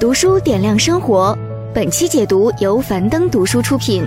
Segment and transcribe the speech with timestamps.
[0.00, 1.36] 读书点亮生活。
[1.74, 4.06] 本期解读由樊登读书出品。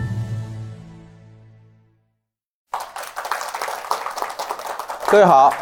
[5.09, 5.53] 各位好，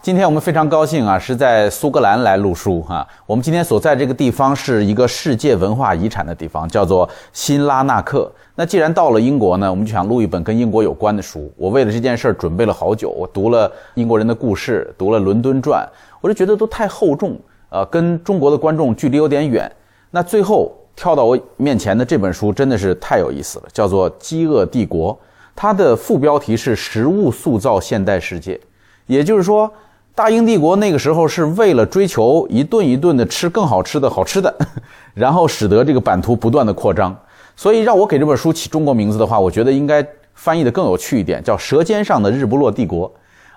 [0.00, 3.04] 今天我们非常高兴啊，是在苏格兰来录书哈。
[3.26, 8.30] 我们今天所在这个地方是一个世界文化遗产的地方，叫做辛拉纳克。
[8.54, 11.52] 那既然到了英国呢，我们就想录一本跟英国有关的书。
[11.56, 15.84] 我为了这件事儿准备了好久，我读了英国人的故事，读了《伦敦传》，
[16.20, 17.36] 我就觉得都太厚重，
[17.74, 19.68] 呃，跟中国的观众距离有点远。
[20.12, 25.12] 那最后跳到我面前的这本书真的是太有意思了，叫做《饥饿帝国》，
[25.56, 28.60] 它的副标题是“食物塑造现代世界”。
[29.06, 29.68] 也就是说，
[30.14, 34.54] 大英帝国那个时候是为了追求一顿一顿的吃更好吃的好吃的，
[35.12, 37.12] 然后使得这个版图不断的扩张。
[37.56, 43.08] 所以让我给这本书起中国名字的话，我觉得应该翻译的更有趣一点，叫《舌尖上的日不落帝国》。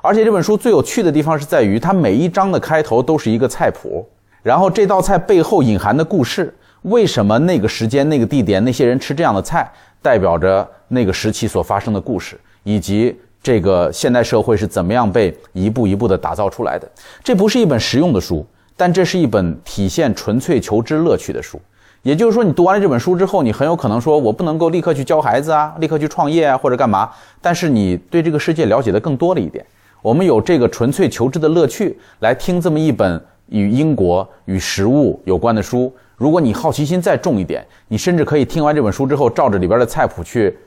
[0.01, 4.07] 而且这本书最有趣的地方是在于，它每一章的开头都是一个菜谱，
[4.41, 13.15] 然后这道菜背后隐含的故事，为什么那个时间、那个地点、那些人吃这样的菜，代表着那个时期所发生的故事，以及。
[13.39, 16.89] 这个现代社会是怎么样被一步一步的打造出来的？
[17.23, 21.57] 这不是一本实用的书，但这是一本体现纯粹求知乐趣的书。
[22.01, 27.09] 也就是说，你读完了这本书之后，你很有可能说，我不能够立刻去教孩子啊，立刻去创业啊，或者干嘛。
[27.39, 29.65] 但是你对这个世界了解的更多了一点。
[30.07, 35.93] 我们有这个纯粹求知的乐趣来听这么一本与英国与食物有关的书。
[36.15, 40.57] 如果你好奇心再重一点，你甚至可以听完这本书之后，照着里边的菜谱去。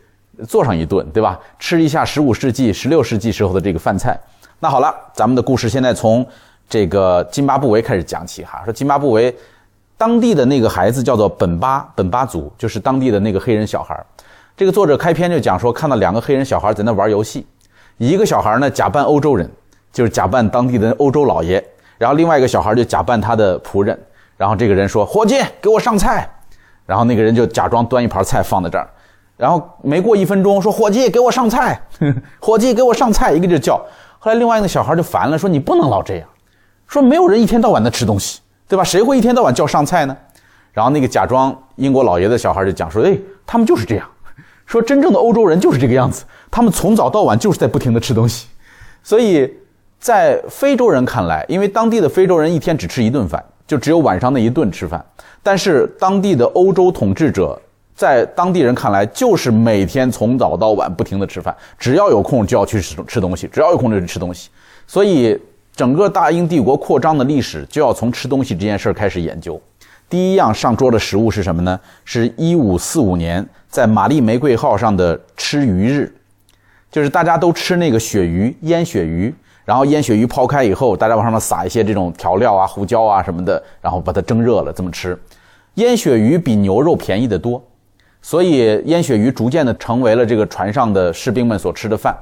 [0.47, 1.41] 做上一顿，对吧？
[1.59, 4.19] 吃一下十五世纪、十六世纪时候的这个饭菜。
[4.59, 6.27] 那好了，咱们的故事现在从
[6.69, 8.63] 这个津巴布韦开始讲起哈。
[8.65, 9.35] 说津巴布韦
[9.97, 13.99] 当地的那个孩子叫做本巴本巴族，就是当地的那个黑人小孩。
[14.55, 17.47] 这个作者开篇就讲说，看到两个黑人小孩在那玩游戏，
[18.01, 19.47] 一个小孩呢假扮欧洲人，
[19.93, 21.63] 就是假扮当地的欧洲老爷，
[21.99, 23.99] 然后另外一个小孩就假扮他的仆人。
[24.39, 26.27] 然后这个人说：“伙计，给我上菜。”
[26.87, 28.89] 然后那个人就假装端一盘菜放在这儿。
[29.37, 31.79] 然后没过一分钟，说伙计给我上菜，
[32.41, 33.77] 伙计给我上菜，一个劲叫。
[34.19, 36.27] 后来另外一个小孩就烦了，说你不能老这样，
[36.87, 38.83] 说没有人一天到晚的吃东西，对吧？
[38.83, 40.17] 谁会一天到晚叫上菜呢？
[40.73, 43.15] 然后那个假装英国老爷的小孩就讲说，哎，
[43.45, 44.09] 他们就是这样，
[44.71, 48.47] 说真正的欧洲人就是这个样子，他们从早到晚就是在不停的吃东西。
[49.03, 49.53] 所以
[49.99, 55.05] 在非洲人看来，因为当地的非洲人一天只吃一顿饭，就只有晚上那一顿吃饭，
[55.43, 57.61] 但是当地的欧洲统治者。
[57.93, 64.49] 在当地人看来，就是每天从早到晚不停的吃饭，只要有空就要去吃吃东西，只要有空就去吃东西。
[64.87, 65.39] 所以，
[65.77, 69.61] 整个大英帝国扩张的历史就要从吃东西这件事儿开始研究。
[70.11, 71.79] 第一样上桌的食物是什么呢？
[72.05, 76.13] 是一五四五年在玛丽玫瑰号上的吃鱼日，
[76.91, 79.33] 就是大家都吃那个鳕鱼，腌鳕鱼，
[79.65, 85.17] 然后腌鳕鱼抛开以后，大家往上面撒一些这种调料啊、胡椒啊什么的，然后把它蒸热了这么吃。
[85.75, 87.63] 腌鳕鱼比牛肉便宜得多。
[88.23, 92.15] 所以腌鳕鱼逐渐的成为了这个船上的士兵们所吃的饭，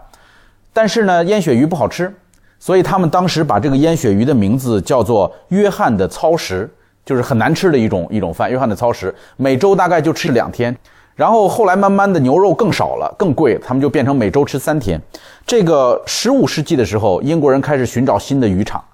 [0.73, 2.15] 但是呢，腌鳕鱼不好吃，
[2.61, 6.71] 所以他们当时把这个腌鳕鱼的名字叫做“约翰的操食”，
[7.09, 8.51] 就是很难吃的一种一种饭。
[8.51, 10.77] 约翰的操食每周大概就吃两天，
[11.15, 15.01] 然后后来慢慢的牛肉更少了，更贵，他们就变成每周吃三天。
[15.47, 18.85] 这个十五世纪的时候，英国人开始寻找新的渔场，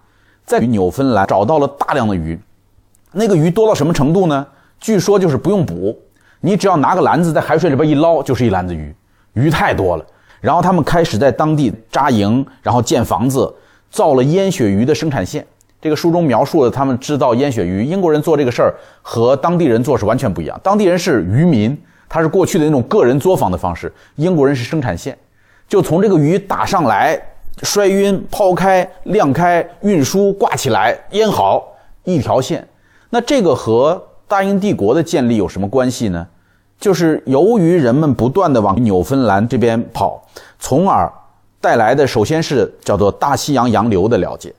[0.47, 2.38] 在纽芬兰找到了大量的鱼，
[3.10, 4.46] 那个鱼多到什么程度呢？
[4.78, 5.98] 据说就是不用捕。
[6.41, 8.94] 你只要拿个篮子在海水里边一捞，就是一篮子鱼，
[9.32, 10.06] 鱼太多了。
[10.41, 13.52] 然后他们开始在当地扎营，然后建房子，
[13.91, 15.44] 造了腌鳕鱼的生产线。
[15.84, 17.84] 这个书中描述了他们制造腌鳕鱼。
[17.84, 20.58] 英国人做这个事儿和当地人做是完全不一样。
[20.62, 21.78] 当地人是渔民，
[22.08, 23.86] 他是过去的那种个人作坊的方式；
[24.16, 25.14] 英国人是生产线，
[25.68, 27.20] 就从这个鱼打上来，
[27.62, 31.62] 摔晕、抛开、晾开、运输、挂起来、腌好，
[32.04, 32.66] 一条线。
[33.10, 36.26] 那这个和大英帝国的建立有什么关系呢？
[36.80, 40.26] 就是由于人们不断的往纽芬兰这边跑，
[40.58, 41.12] 从而
[41.60, 44.50] 带来的首先是叫做大西洋洋流的了解，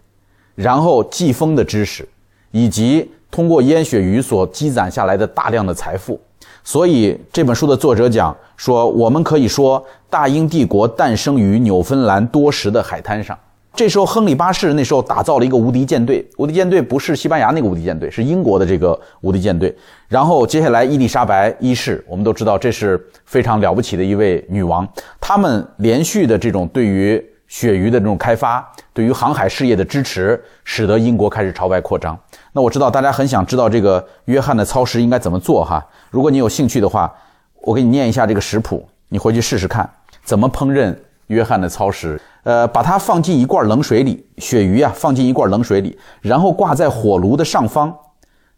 [0.56, 2.08] 然后季风的知识，
[2.52, 6.20] 以及通过烟雪鱼所积攒下来的大量的财富。
[6.64, 13.38] 所以这本书的作者讲说，我们可以说大英帝国诞生于纽芬兰多石的海滩上。
[13.76, 16.26] 这时候，亨利八世那时候打造了一个无敌舰队。
[16.38, 19.76] 无敌舰队不是西班牙那个无敌舰队，是英国的这个无敌舰队。
[20.08, 24.88] 然后接下来，伊丽莎白一世，我们都知道这是非常了不起的一位女王。
[25.20, 32.18] 他们连续的这种对于鳕鱼的这种开发，对于航海事业的支持，使得英国开始朝外扩张。
[32.52, 35.86] 那我知道大家很想知道这个约翰的操食应该怎么做哈。
[36.10, 37.14] 如果你有兴趣的话，
[37.62, 39.90] 我给你念一下这个食谱，你回去试试看
[40.24, 40.96] 怎么烹饪
[41.28, 42.20] 约翰的操食。
[42.44, 47.92] 呃，把它放进一罐冷水里，鳕鱼啊放进一罐冷水里，然后挂在火炉的上方，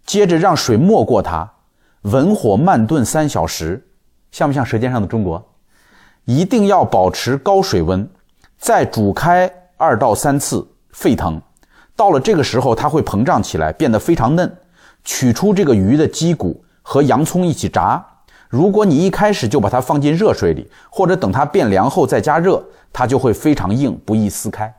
[0.05, 1.49] 接着让水没过它，
[2.01, 3.87] 文火慢炖三小时，
[4.29, 5.39] 像不像《舌尖上的中国》？
[6.25, 8.05] 一定要保持高水温，
[8.57, 11.41] 再煮开二到三次，沸腾。
[11.95, 14.57] 到了这个时候，它会膨胀起来，变得非常嫩。
[15.03, 18.05] 取出这个鱼的脊骨和洋葱一起炸。
[18.49, 24.73] 如果你一开始就把它放进热水里，或者等它变凉后再加热，它就会非常硬，不易撕开。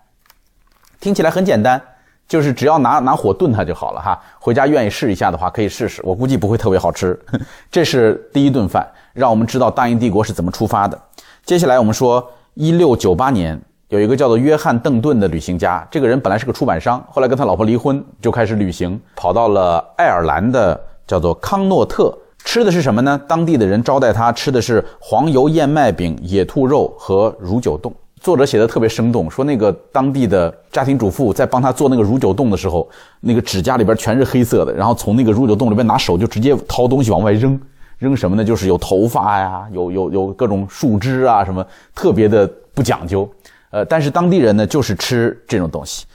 [1.01, 1.81] 听起来很简单。
[2.29, 4.21] 就是只要拿拿火炖它就好了哈。
[4.39, 6.03] 回家愿意试一下的话，可以试试。
[6.05, 7.19] 我估计不会特别好吃。
[7.73, 11.01] 这是第一顿饭，让我们知道大英帝国是怎么出发的。
[11.47, 22.15] 接下来我们说，一六九八年有一个叫做约翰邓顿的旅行家，这个人本来是个出版商，后来跟他老婆离婚，就开始旅行，跑到了爱尔兰的叫做康诺特，
[22.45, 23.19] 吃的是什么呢？
[23.27, 27.91] 当地的人招待他吃的是黄油燕麦饼、野兔肉和乳酒冻。
[28.21, 32.87] 作者写的特别生动，说那个当地的家庭主妇在帮他做那个乳酒冻的时候，
[33.21, 37.59] 那个指甲里边全是黑色的，然后从那个乳酒冻里边拿手就直接掏东西往外扔，
[37.97, 38.45] 扔什么呢？
[38.45, 43.27] 就是有头发呀，有有有各种树枝啊，什么特别的不讲究。
[43.71, 46.07] 呃，但是当地人呢就是吃这种东西。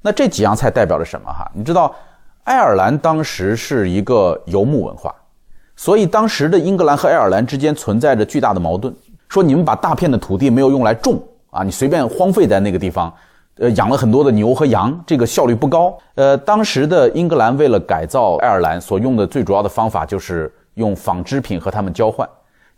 [0.00, 1.32] 那这几样菜代表着什么？
[1.32, 1.94] 哈，你知道，
[2.44, 5.14] 爱尔兰当时是一个游牧文化，
[5.76, 8.94] 所以当时的英格兰和爱尔兰之间存在着巨大的矛盾，
[9.28, 11.22] 说你们把大片的土地没有用来种。
[11.50, 13.12] 啊，你随便荒废在那个地方，
[13.58, 15.94] 呃，养了很多的牛和羊，这个效率不高。
[16.14, 22.26] 呃，当时的英格兰为了改造爱尔兰，所用的最主要的方法就是用纺织品和他们交换，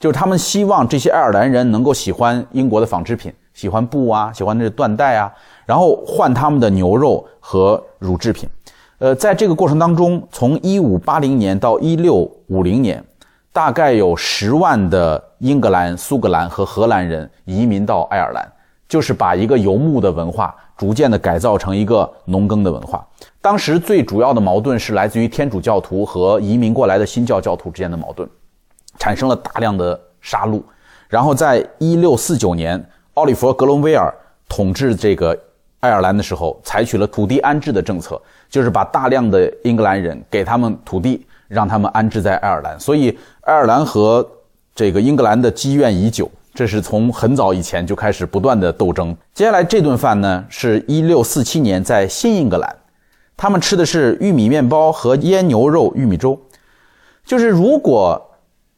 [0.00, 5.32] 就是他们希望这些爱尔兰人能够喜欢英国的纺织品，喜欢布啊，喜欢那缎带啊，
[5.64, 8.46] 然后换他们的牛肉和乳制品。
[8.98, 13.02] 呃，在这个过程当中，从一五八零年到一六五零年。
[13.52, 18.52] 大概有十万的英格兰、苏格兰和荷兰人移民到爱尔兰。
[18.86, 23.04] 就是把一个游牧的文化逐渐的改造成一个农耕的文化。
[23.40, 28.28] 当时最主要的矛盾是来自于天主教徒和移民过来的新教教徒之间的矛盾，
[28.98, 30.62] 产生了大量的杀戮。
[31.08, 34.12] 然后在一六四九年，奥利弗·格伦威尔
[34.48, 35.38] 统治这个
[35.78, 38.20] 爱尔兰的时候，采取了土地安置的政策，
[38.50, 42.78] 就是把大量的英格兰人给他们土地，让他们安置在爱尔兰。
[42.78, 44.26] 所以，爱尔兰和
[44.74, 46.28] 这个英格兰的积怨已久。
[46.52, 49.16] 这是从很早以前就开始不断的斗争。
[49.32, 52.76] 接下来这顿饭呢，是一六四七年在新英格兰，
[53.36, 56.40] 他们吃的是玉米面包和腌牛肉玉米粥。
[57.24, 58.20] 就是如果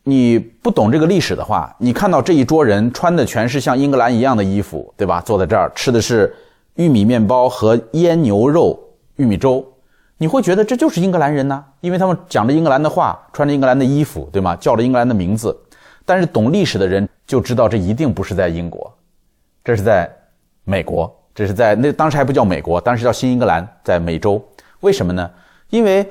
[0.09, 5.21] 你不懂这个历史的话，你看到这一桌人穿的全是像英格兰一样的衣服，对吧？
[5.21, 6.33] 坐在这儿吃的是
[6.75, 8.79] 玉米面包和腌牛肉
[9.17, 9.67] 玉米粥，
[10.17, 11.65] 你会觉得这就是英格兰人呢？
[11.81, 14.55] 因为他们讲着英格兰的话，穿着英格兰的衣服，对吗？
[14.55, 15.59] 叫着英格兰的名字。
[16.05, 18.97] 但是懂历史的人就知道，这一定不是在英国，
[19.65, 20.09] 这是在
[20.63, 24.41] 美国，这是在那当时还不叫美国，当时叫新英格兰，在美洲。
[24.83, 25.29] 为什么呢？
[25.71, 26.09] 因为，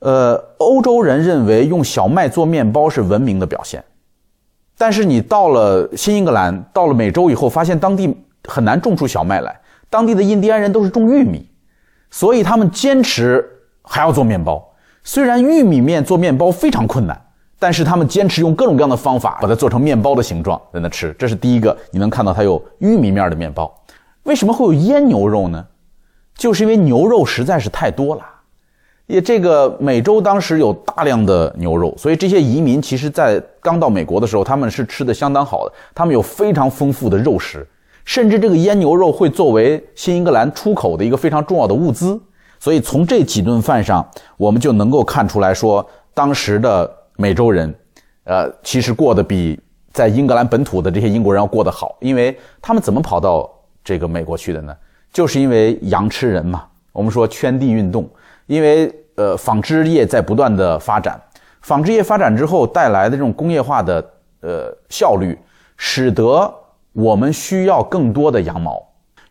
[0.00, 3.82] 呃，欧洲人认为用小麦做面包是文明的表现，
[4.76, 8.14] 但是你到了新英格兰，到了美洲以后，发现当地
[8.44, 11.48] 很难种出小麦来，当地的印第安人都是种玉米，
[12.10, 13.48] 所以他们坚持
[13.82, 14.62] 还要做面包。
[15.04, 17.26] 虽然玉米面做面包非常困难。
[17.62, 21.76] 但是他们坚持用各种各样的方法把它做成面包的形状在那吃，这是第一个。
[21.90, 23.70] 你能看到它有玉米面的面包，
[24.22, 25.66] 为什么会有腌牛肉呢？
[26.34, 28.22] 就是因为牛肉实在是太多了，
[29.10, 37.66] 也这个美洲当时有大量的牛肉，所以这些移民其实在刚到美国的时候，他们是吃的相当好的，他们有非常丰富的肉食，
[38.04, 42.18] 甚至这个腌牛肉会作为新英格兰出口的一个非常重要的物资。
[42.58, 46.90] 所以从这几顿饭上，我们就能够看出来说当时的。
[47.16, 47.74] 美洲人，
[48.24, 49.60] 呃，其实过得比
[49.92, 53.46] 在英格兰本土的这些英国人要过得好，因为他们怎么跑到
[53.84, 54.74] 这个美国去的呢？
[55.12, 56.64] 就是因为羊吃人嘛。
[56.92, 58.08] 我们说圈地运动，
[58.46, 61.20] 因为呃纺织业在不断的发展，
[61.60, 64.02] 纺织业发展之后带来的这种工业化的
[64.40, 65.38] 呃效率，
[65.76, 66.50] 使得
[66.94, 68.82] 我们需要更多的羊毛，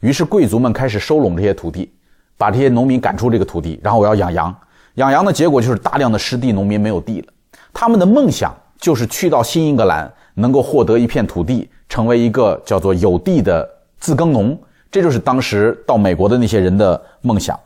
[0.01, 1.91] 于是贵族们开始收拢这些土地，
[2.37, 4.55] 把这些农民赶出这个土地，然后我要养羊，
[4.95, 7.33] 养羊的结果就是大量的失地农民没有地了。
[7.73, 13.67] 他们的梦想就是去到新英格兰，能够获得一片土地，成为一个叫做有地的
[13.97, 14.55] 自耕农。
[14.91, 17.59] 这就是当时到美国的那些人的梦想。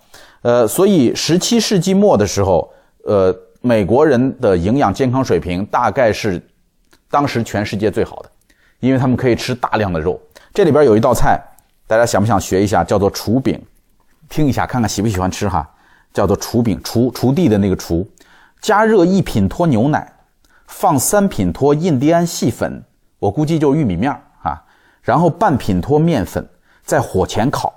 [0.44, 2.72] 呃，所以十七世纪末的时候，
[3.06, 6.42] 呃，美国人的营养健康水平大概是
[7.10, 8.30] 当时全世界最好的，
[8.80, 10.22] 因为他们可以吃大量的肉。
[10.54, 11.42] 这里边有一道菜，
[11.88, 12.84] 大家想不想学一下？
[12.84, 13.60] 叫做厨饼，
[14.30, 15.68] 听一下看看喜不喜欢吃哈？
[16.14, 18.06] 叫做厨饼，锄锄地的那个锄。
[18.62, 20.14] 加热一品脱牛奶，
[20.68, 22.84] 放三品脱印第安细粉，
[23.18, 24.62] 我估计就是玉米面啊。
[25.02, 26.46] 然后半品脱面粉，
[26.84, 27.74] 在火前烤，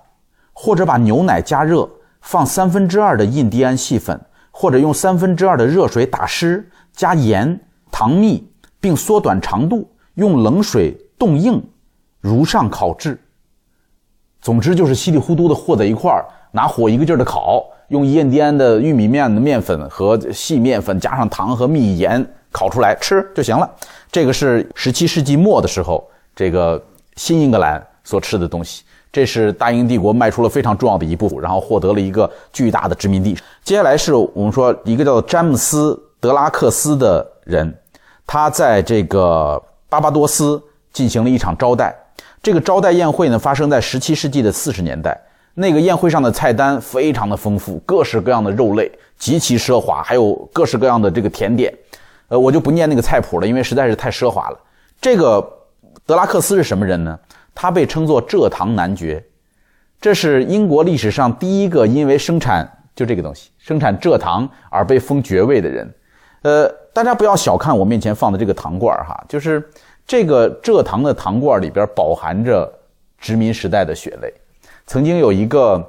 [0.53, 1.89] 或者把牛奶加热，
[2.27, 8.45] 放三分之二的印第安细粉，或者用三分之二的热水打湿，加盐、糖蜜，
[8.81, 11.63] 并缩短长度，用冷水冻硬，
[12.21, 13.17] 如上烤制。
[14.41, 23.71] 总之就是稀里糊涂的和在一块儿，拿火一个劲儿的烤，用印第安的玉米面的面粉和细面粉加上糖和蜜盐烤出来吃就行了。
[24.11, 26.05] 这个是十七世纪末的时候，
[26.35, 28.83] 这个新英格兰所吃的东西。
[29.17, 33.35] 这是大英帝国迈出了非常重要的一步，然后获得了一个巨大的殖民地。
[33.65, 37.75] 接下来是我们说一个叫做詹姆斯·德拉克斯的人，
[38.27, 39.59] 他在这个
[39.89, 41.97] 巴巴多斯进行了一场招待。
[42.43, 45.19] 这个招待宴会呢，发生在十七世纪的四十年代。
[45.55, 51.75] 那个宴会上的菜单非常的丰富，各式各样的肉类，极其奢华，还有各式各样的这个甜点。
[52.29, 54.59] 呃，我就不念那个菜谱了，因为实在是太奢华了。
[55.01, 55.43] 这个
[56.05, 57.19] 德拉克斯是什么人呢？
[57.57, 59.25] 他被称作蔗糖男爵，
[59.99, 65.95] 这是英国历史上第一个因为生产就这个东西生产蔗糖而被封爵位的人。
[66.43, 69.67] 呃，大家不要小看我面前放的这个糖罐哈，就是
[70.07, 72.71] 这个蔗糖的糖罐里边饱含着
[73.19, 74.33] 殖民时代的血泪。
[74.87, 75.83] 曾经有一个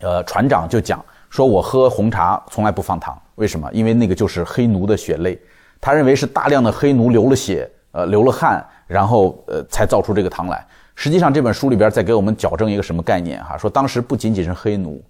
[0.00, 3.70] 呃船长就讲说，我喝红茶从来不放糖，为什么？
[3.72, 5.40] 因为那个就是黑奴的血泪，
[5.80, 10.66] 他认为是大量的黑奴流了血，呃，流了汗，然后呃才造出这个糖来。
[11.00, 13.40] 实际上，这本书里边在给我们矫正一个什么概念？
[13.44, 15.00] 哈，说当时不仅仅是黑奴，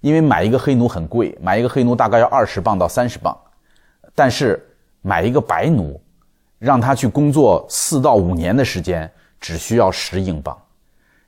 [0.00, 3.38] 因为买一个黑奴很贵，买一个黑奴大概要二十磅到三十磅，
[4.16, 4.60] 但是
[5.00, 6.02] 买一个白奴，
[6.58, 9.08] 让他去工作四到五年的时间，
[9.40, 10.60] 只需要十英镑。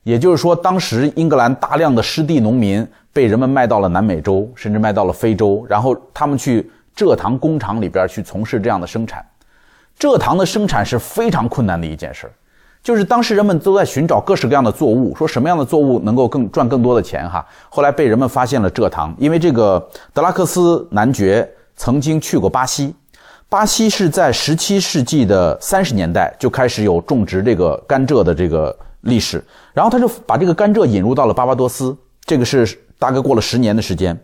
[0.03, 9.25] 也就是说，当时英格兰大量的湿地农民被人们卖到了南美洲，甚至卖到了非洲，然后他们去蔗糖工厂里边去从事这样的生产。
[9.97, 12.33] 蔗糖的生产是非常困难的一件事儿。
[12.85, 17.45] 就是当时人们都在寻找各式各样的作物，说什么样的作物能够更赚更多的钱哈。
[17.71, 22.95] 后来被人们发现了蔗糖，因为这个德拉克斯男爵曾经去过巴西，
[23.49, 34.15] 巴西是在十七世纪的三十年代就开始有种植这个甘蔗的这个历史，然后他就把这个甘蔗引入到了巴巴多斯，这个是大概过了十年的时间，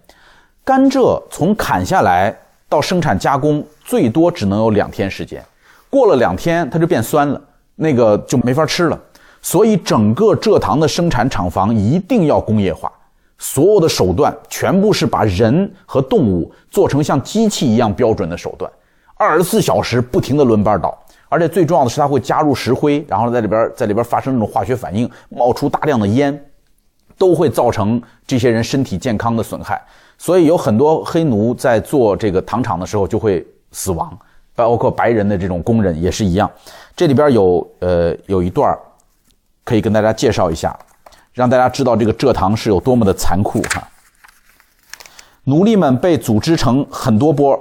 [0.62, 2.38] 甘蔗从砍下来
[2.68, 5.42] 到生产加工最多只能有两天时间，
[5.88, 7.40] 过了两天它就变酸了。
[7.82, 9.00] 那个就没法吃了，
[9.40, 12.92] 所以整个蔗糖的生产厂房一定要工业化，
[13.38, 18.70] 所有的手段全部是把人和动物做成像机器一样标准的手段，
[19.14, 20.94] 二十四小时不停的轮班倒，
[21.30, 26.38] 而且最重要的是它会加入石灰，然后在里边在里边发生那种化学反应，冒出大量的烟，
[27.16, 29.80] 都会造成这些人身体健康的损害，
[30.18, 34.14] 所以有很多黑奴在做这个糖厂的时候就会死亡。
[34.52, 36.50] 包括白人的这种工人也是一样，
[37.00, 38.78] 这里边有呃有一段
[39.64, 40.78] 可以跟大家介绍一下，
[41.32, 43.88] 让大家知道这个蔗糖是有多么的残酷哈。
[45.44, 47.58] 奴隶们被组织成很多波，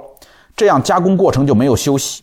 [0.54, 2.22] 这样加工过程就没有休息。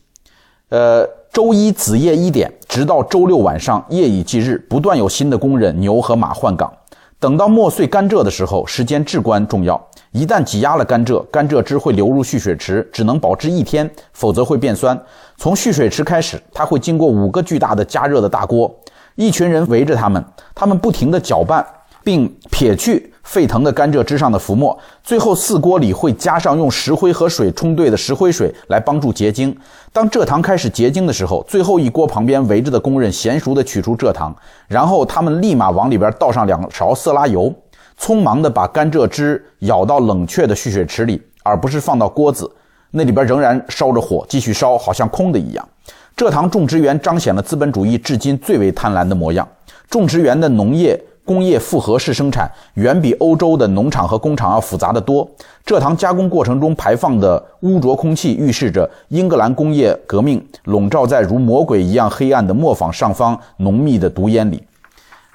[0.69, 6.71] 呃，周一子夜一点，直到周六晚上夜以继日，不断有新的工人、牛和马换岗。
[7.19, 9.86] 等到磨碎甘蔗的时候，时间至关重要。
[10.11, 14.99] 一旦挤压了甘蔗，甘蔗汁会流入蓄水池，只能保质一天，否则会变酸。
[15.37, 18.73] 从蓄水池开始，它会经过五个巨大的加热的大锅，
[19.15, 20.23] 一群人围着他们，
[20.55, 21.65] 他们不停地搅拌，
[22.03, 24.77] 并撇去沸腾的甘蔗汁上的浮沫。
[25.03, 29.55] 最后，四锅里会加上用石灰和水冲兑的石灰水来帮助结晶。
[29.91, 34.33] 当蔗糖开始结晶的时候，最后一锅旁边围着的工人娴熟地取出蔗糖，
[34.67, 37.53] 然后他们立马往里边倒上两勺色拉油。
[37.99, 42.49] 匆忙地把甘蔗汁舀到冷却的蓄水池里，而不是放到锅子，
[42.91, 45.67] 那里边仍然烧着火，继续烧，好像空的一样。
[46.15, 49.47] 蔗糖种植园彰显了资本主义至今最为贪婪的模样。
[49.89, 55.29] 种植园的农业工业复合式生产远比欧洲的农场和工厂要复杂的多。
[55.65, 64.63] 蔗糖加工过程中排放的污浊空气，预示着英格兰工业革命笼罩在如魔鬼一样黑暗的磨坊上方浓密的毒烟里。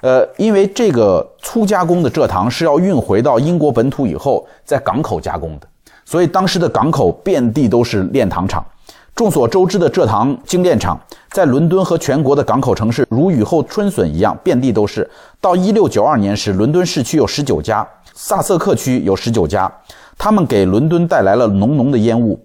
[0.03, 5.67] 呃，因为这个粗加工的蔗糖是要运回到英国本土以后，在港口加工的，
[6.03, 8.61] 所以当时的港口遍地都是炼糖厂。
[9.15, 10.99] 众所周知的蔗糖精炼厂，
[11.31, 15.09] 在伦敦和全国的港口城市如雨后春笋一样，遍地都是。
[15.39, 19.71] 到一六九二年时，伦敦市区有十九家，萨瑟克区有十九家，
[20.17, 22.37] 他们给伦敦带来了浓浓的烟雾。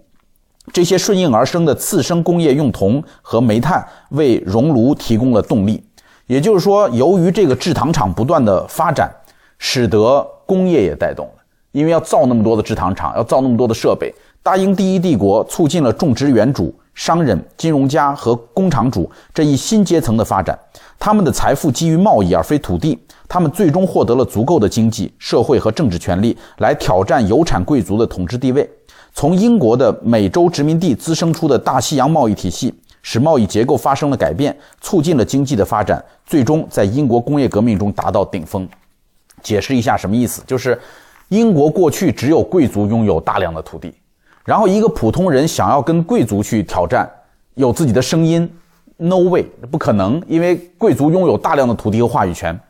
[0.73, 5.83] 这些顺应而生的次生工业用铜和煤炭为熔炉提供了动力。
[6.29, 9.11] 也就是说，由于这个制糖厂不断的发展，
[9.59, 11.33] 使得工业也带动了。
[11.73, 20.59] 因为要造那么多的制糖厂，要造那么多的设备，大英第一帝国促进了种植园主、商人、金融家和工厂主这一新阶层的发展。
[20.99, 28.69] 他们的财富基于贸易而非土地，他们最终获得了足够的经济、社会和政治权利来挑战有产贵族的统治地位。
[29.15, 32.75] 从英国的美洲殖民地滋生出的大西洋贸易体系，
[33.11, 38.69] 使贸易结构发生了改变，促进了经济的发展，最终在英国工业革命中达到顶峰。
[39.43, 40.43] 解释一下什么意思？
[40.47, 40.79] 就是
[41.29, 43.95] 英国过去只有贵族拥有大量的土地，
[44.45, 47.11] 然后一个普通人想要跟贵族去挑战，
[47.55, 48.47] 有自己的声音
[48.99, 52.61] ，no way，不可能，因为贵族拥有大量的土地和话语权。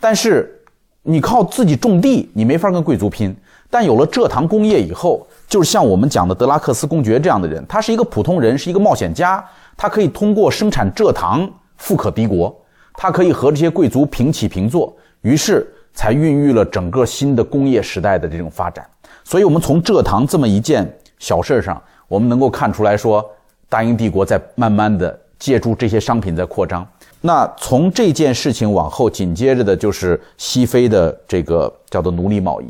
[0.00, 0.58] 但是
[1.02, 3.36] 你靠自己种地，你没法跟贵族拼。
[3.68, 9.42] 但有了蔗糖工业以后，就是像我们讲的德拉克斯公爵这样的人，他是一个普通人，是一个冒险家，
[9.76, 12.54] 他可以通过生产蔗糖富可敌国，
[12.94, 18.86] 他可以和这些贵族平起平坐，于是才孕育了整个新的工业时代的这种发展。
[19.24, 23.24] 所以，我们从蔗糖这么一件小事上，我们能够看出来说，
[23.68, 26.86] 大英帝国在慢慢的借助这些商品在扩张。
[27.20, 32.66] 那从这件事情往后，紧接着的就是西非的这个叫做奴隶贸易。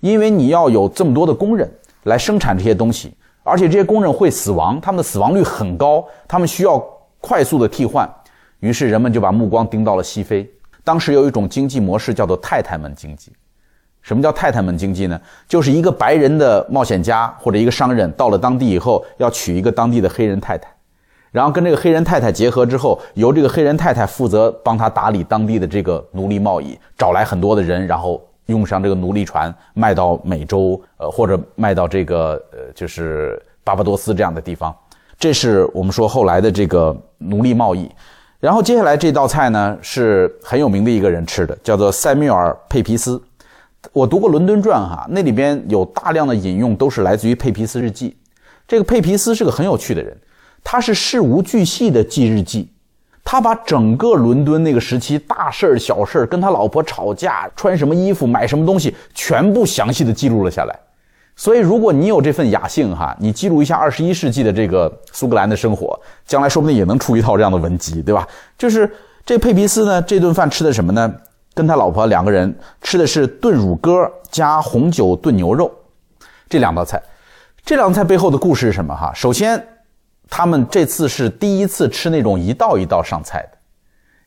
[0.00, 1.70] 因为你要有这么多的工人
[2.04, 3.12] 来生产这些东西，
[3.50, 6.78] 而且这些工人会死亡，他们的死亡率很高，他们需要
[7.20, 8.08] 快速的替换，
[8.60, 10.48] 于是人们就把目光盯到了西非。
[10.84, 13.32] 当时有一种经济模式叫做太太们经济。
[14.02, 15.20] 什么叫太太们经济呢？
[15.48, 20.68] 就是一个白人的冒险家或者一个商人到了当地以后，要娶一个当地的黑人太太，
[21.32, 28.22] 然后跟这个黑人太太结合之后，由这个黑人太太负责帮他打理当地的这个奴隶贸易，找来很多的人，然后。
[28.50, 34.74] 用上这个奴隶船卖到美洲，呃，或者卖到这个呃，就是巴巴多斯这样的地方，
[35.18, 37.90] 这是我们说后来的这个奴隶贸易。
[38.38, 43.22] 然后接下来这道菜呢是很有名的一个人吃的，叫做塞缪尔·佩皮斯。
[43.92, 48.16] 我读过《伦敦传》哈，那里边有大量的引用都是来自于佩皮斯日记。
[48.66, 50.16] 这个佩皮斯是个很有趣的人，
[50.64, 52.70] 他是事无巨细的记日记。
[53.22, 60.76] 他把整个伦敦那个时期大事儿、小事儿，跟他老婆吵架、穿什么衣服、买什么东西，全部详细的记录了下来。
[61.36, 68.26] 所以，如果你有这份雅兴哈，你记录一下二十一世纪的这个苏格兰的生活，将来说不定也能出一套这样的文集，对吧？
[68.58, 68.90] 就是
[69.24, 71.14] 这佩皮斯呢，这顿饭吃的什么呢？
[71.54, 75.70] 跟他老婆两个人吃的是炖乳鸽加红酒炖牛肉
[76.48, 77.00] 这两道菜。
[77.64, 78.94] 这两道菜背后的故事是什么？
[78.94, 79.62] 哈，首先。
[80.30, 83.58] 他们这次是第一次吃那种一道一道上菜的，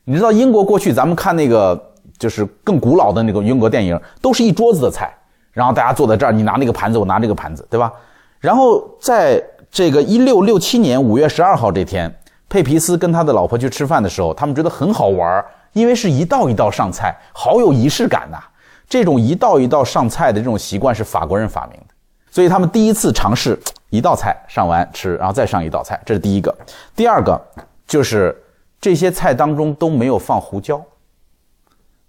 [0.04, 5.12] 你知道英国过去咱们看那个就是更古老的那个英国电影，都是一桌子的菜，
[5.50, 7.90] 然后大家坐在这儿，你拿那个盘子，我拿这个盘子，对吧？
[8.38, 12.14] 然后在这个一六六七年五月十二号这天，
[12.50, 18.38] 佩皮斯跟他的老婆去吃饭的时候，他们觉得很好玩，因为是一道一道上菜，好有仪式感呐。
[18.86, 21.94] 这种一道一道上菜的这种习惯是法国人发明的，
[22.30, 23.58] 所以他们第一次尝试。
[23.94, 26.52] 一道菜上完吃，然后再上一道菜，这是第一个。
[26.96, 27.40] 第二个
[27.86, 28.36] 就是
[28.80, 30.82] 这些菜当中都没有放胡椒，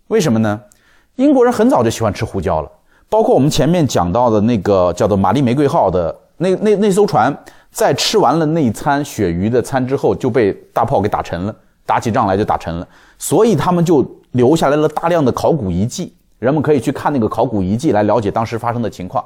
[0.07, 0.59] 为什么呢？
[1.15, 2.71] 英国人很早就喜欢吃胡椒了，
[3.07, 7.31] 包括我们前面讲到的那个叫做“玛丽玫瑰号”的那那那艘船，
[7.71, 12.87] 在吃完了那一餐鳕鱼的餐之后，就被大炮给打沉了，打起仗来就打沉了，
[13.19, 19.23] 所以他们就留下来了大量的考古遗迹，人们可以去看那个考古遗迹来了解当时发生的情况，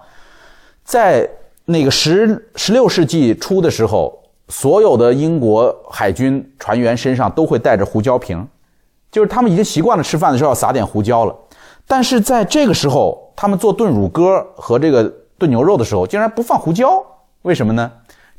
[0.84, 1.28] 在。
[1.71, 4.12] 那个十十六世纪初的时候，
[4.47, 8.43] 所有的英国海军船员身上都会带着胡椒瓶，
[9.12, 11.36] 就是他们已经习惯了吃饭的时候要撒点胡椒了。
[11.86, 15.03] 但是在这个时候，他们做炖乳鸽和这个
[15.38, 17.05] 炖牛肉的时候，竟然不放胡椒，
[17.43, 17.91] 为什么呢？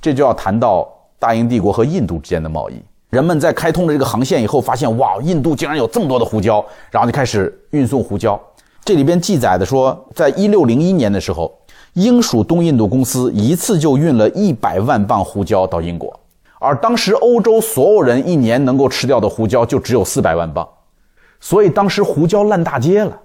[0.03, 2.83] 这就要谈到大英帝国和印度之间的贸易。
[3.11, 8.41] 人们在开通了这个航线以后，发现哇，印度竟然有这么多的胡椒，然后就开始运送胡椒。
[8.85, 11.57] 这里边记载的说，在一六零一年的时候。
[11.95, 16.19] 英属东印度公司一次就运了一百万磅胡椒到英国，
[16.61, 20.67] 而当时欧洲所有人一年能够吃掉的胡椒就只有四百万磅，
[21.41, 23.19] 所以当时胡椒烂大街了。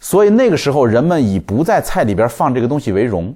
[0.00, 3.34] 所以那个时候人们以不在菜里边放这个东西为荣，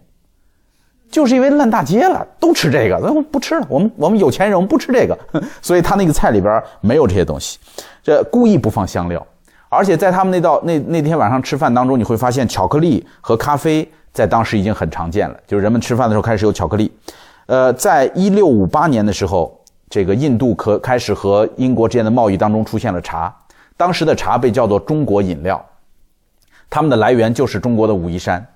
[1.11, 3.67] 就是因为烂大街了，都吃这个，咱们不吃了。
[3.69, 5.19] 我们我们有钱人，我们不吃这个，
[5.63, 7.59] 所以他那个菜里边没有这些东西，
[8.03, 9.25] 这故意不放香料。
[9.69, 13.89] 而且在他们那道那那天晚上吃饭当中，你会发现巧克力和咖啡。
[14.13, 16.93] 在当时已经很常见了，就是人们吃饭的时候开始有巧克力。
[17.47, 23.35] 呃，在一六五八年的时候，这个印度可开始和英国之间的贸易当中出现了茶，
[23.77, 25.63] 当时的茶被叫做中国饮料，
[26.71, 28.47] 他们的来源就是中国的武夷山，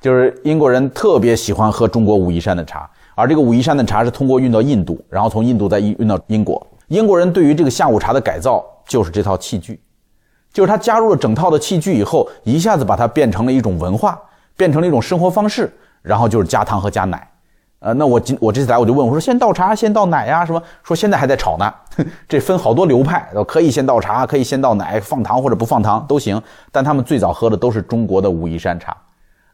[0.00, 6.66] 就是英国人特别喜欢喝中国武夷山的茶，而这个武夷山的茶是通过运到印度，然后从印度再运运到英国。
[6.88, 9.80] 英国人对于这个下午茶的改造就是这套器具，
[10.52, 14.20] 就是他加入了整套的器具以后，一下子把它变成了一种文化。
[14.56, 17.28] 变成了一种生活方式，然后就是加糖和加奶，
[17.80, 20.62] 呃，那我今我这次来我就问我说先倒茶先倒奶呀什么？
[20.82, 21.72] 说现在还在炒呢，
[22.28, 26.40] 这分好多流派，可以先倒茶，可以先倒奶，放糖或者不放糖都行。
[26.72, 28.96] 但他们最早喝的都是中国的武夷山茶，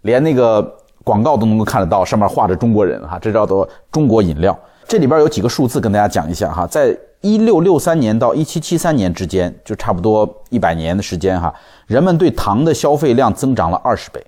[0.02, 0.62] 连那个
[1.04, 4.56] 广告都能够看得到，上面画着中国人哈，这叫做中国饮料。
[4.86, 11.52] 这里边有几个数字跟大家讲一下哈，在一六六三年到一七七三年之间，就差不多一百年的时间哈，
[11.86, 14.24] 人们对糖的消费量增长了二十倍，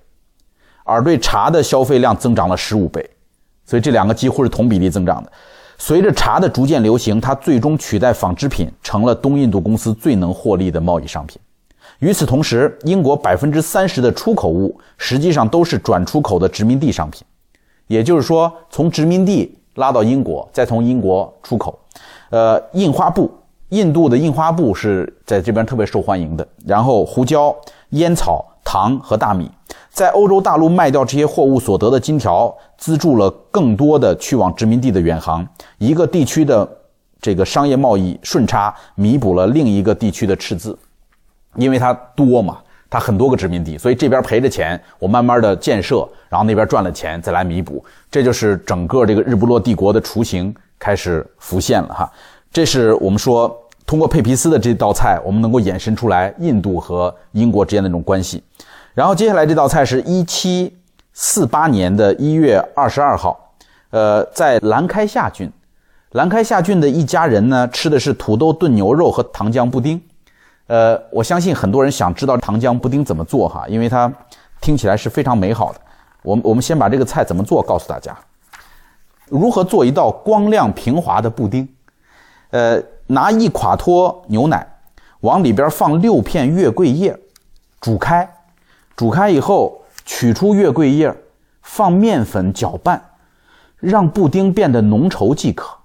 [0.85, 3.05] 而对茶的消费量增长了十五倍，
[3.67, 5.33] 所以这两个几乎是同比例增长的。
[5.77, 11.41] 随着茶的逐渐流行，它最终取代纺织品，成了东印度公司最能获利的贸易商品。
[11.99, 17.25] 与此同时，英国百分之三十的出口物实际上都是转出口的殖民地商品，
[17.87, 21.79] 也就是说，从殖民地拉到英国，再从英国出口。
[22.31, 23.31] 呃，印花布，
[23.71, 26.47] 印度的印花布是在这边特别受欢迎的。
[26.65, 27.55] 然后，胡椒、
[27.91, 29.51] 烟草、糖和大米，
[29.95, 35.47] 在欧洲大陆卖掉这些货物所得的金条，资助了更多的去往殖民地的远航。
[35.79, 36.69] 一个地区的
[37.23, 40.77] 这个商业贸易顺差，弥补了另一个地区的赤字。
[41.55, 42.59] 因为它多嘛，
[42.91, 52.13] 它很多个殖民地，所以这边赔着钱，我慢慢的建设，然后那边赚了钱再来弥补，这就是整个这个日不落帝国的雏形开始浮现了哈。
[52.53, 58.43] 这是我们说通过佩皮斯的这道菜，我们能够衍生出来印度和英国之间的这种关系。
[58.95, 60.77] 然后接下来这道菜是一七
[61.13, 63.53] 四八年的一月二十二号，
[63.91, 65.51] 呃，在兰开夏郡，
[66.13, 70.01] 兰开夏郡的一家人呢吃的是土豆炖牛肉和糖浆布丁。
[70.69, 74.11] 呃，我相信很多人想知道糖浆布丁怎么做哈，因为它
[74.61, 75.81] 听起来是非常美好的。
[76.23, 78.17] 我们我们先把这个菜怎么做告诉大家，
[79.29, 81.69] 如何做一道光亮平滑的布丁。
[82.51, 84.67] 呃，拿一垮脱牛奶，
[85.21, 87.19] 往里边放六片月桂叶，
[87.81, 88.27] 煮开，
[88.97, 91.15] 煮开以后取出月桂叶，
[91.63, 93.03] 放面粉搅拌，
[93.79, 95.77] 让布丁变得浓稠即可。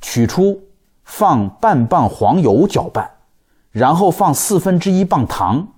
[0.00, 0.60] 取出，
[1.04, 3.10] 放半磅黄油搅拌。
[3.70, 5.68] 然后放四分之一磅糖，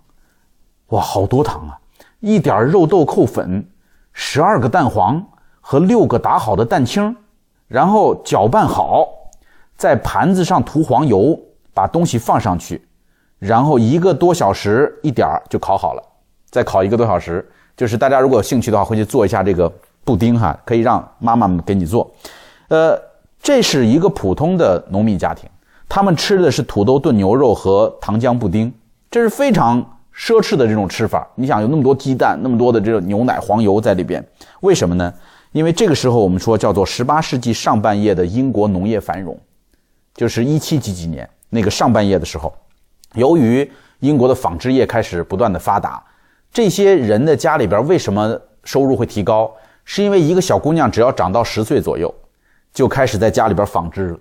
[0.86, 1.80] 哇，好多糖啊！
[2.20, 3.68] 一点肉豆蔻粉，
[4.12, 5.26] 十二个蛋黄
[5.60, 7.16] 和六个打好的蛋清，
[7.66, 9.06] 然后搅拌好，
[9.76, 11.38] 在盘子上涂黄油，
[11.74, 12.88] 把东西放上去，
[13.38, 16.02] 然后一个多小时一点就烤好了。
[16.50, 19.72] 再烤一个多小时，就是大家如果有兴趣的话，回去做一下这个
[20.04, 22.10] 布丁哈，可以让妈妈们给你做。
[22.68, 23.00] 呃，
[23.42, 25.48] 这是一个普通的农民家庭。
[25.88, 28.72] 他们吃的是土豆炖牛肉和糖浆布丁，
[29.10, 29.78] 这是非常
[30.14, 31.28] 奢侈的这种吃法。
[31.34, 34.24] 你想有那么多鸡蛋，那么多的这个牛奶、黄油在里边，
[34.60, 35.12] 为什么呢？
[35.50, 39.36] 因为这个时候我们说叫做十八世纪上半叶的英国农业繁荣，
[40.14, 42.54] 就是一七几几年那个上半叶的时候，
[43.14, 46.00] 由于英国的纺织业开始不断的发达，
[46.52, 49.50] 这些人的家里边为什么收入会提高？
[49.84, 52.12] 是因为一个小姑娘只要长到十岁左右，
[52.72, 54.18] 就开始在家里边纺织了。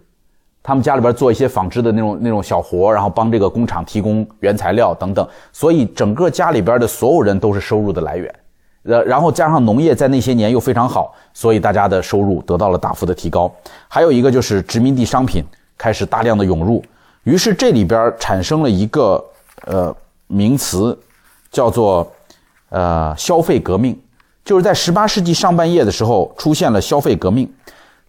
[0.62, 8.36] 他们家里边做一些纺织的那种那种小活，然后帮这个工厂提供原材料等等，所以整个家里边的所有人都是收入的来源。
[8.84, 13.52] 呃，然后加上农业在那些年又非常好，所以大家的收入得到了大幅的提高。
[13.88, 15.44] 还有一个就是殖民地商品
[15.78, 16.84] 开始大量的涌入，
[17.24, 19.24] 于是这里边产生了一个
[19.66, 19.96] 呃
[20.28, 20.98] 名词，
[21.52, 22.10] 叫做
[22.70, 24.00] 呃消费革命，
[24.46, 27.52] 就是在十八世纪上半叶的时候出现了消费革命。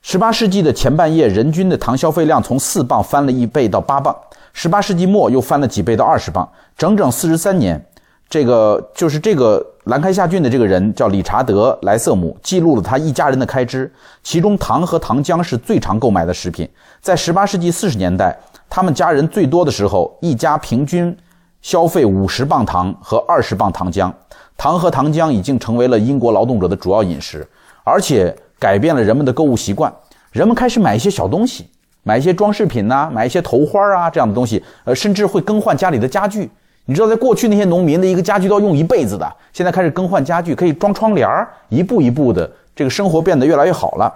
[0.02, 4.16] 十八世纪的前半叶，人均的糖消费量从四磅翻了一倍到八磅。
[4.52, 7.84] 十八世纪末又翻了几倍到二十磅，整整四十三年。
[8.28, 13.92] 这个就是这个兰开夏郡的这个人叫理查德·莱瑟姆，记录了他一家人的开支，
[14.22, 16.68] 其中糖和糖浆是最常购买的食品。
[17.00, 21.14] 在十八世纪四十年代，他们家人最多的时候，一家平均
[21.60, 24.12] 消费五十磅糖和二十磅糖浆。
[24.60, 27.48] 糖和糖浆已经成为了英国劳动者的主要饮食，
[27.82, 28.36] 而且。
[28.60, 29.90] 改变了人们的购物习惯，
[30.32, 31.66] 人们开始买一些小东西，
[32.02, 36.50] 买一些装饰品呐，买一些头花啊这样的东西，呃，甚至会更换家里的家具。
[36.84, 44.14] 你知道，在过去那些农民的一个家具都要用一辈子的，现在开始更换家具，可以装窗帘儿，一步一步的，这个生活变得越来越好了。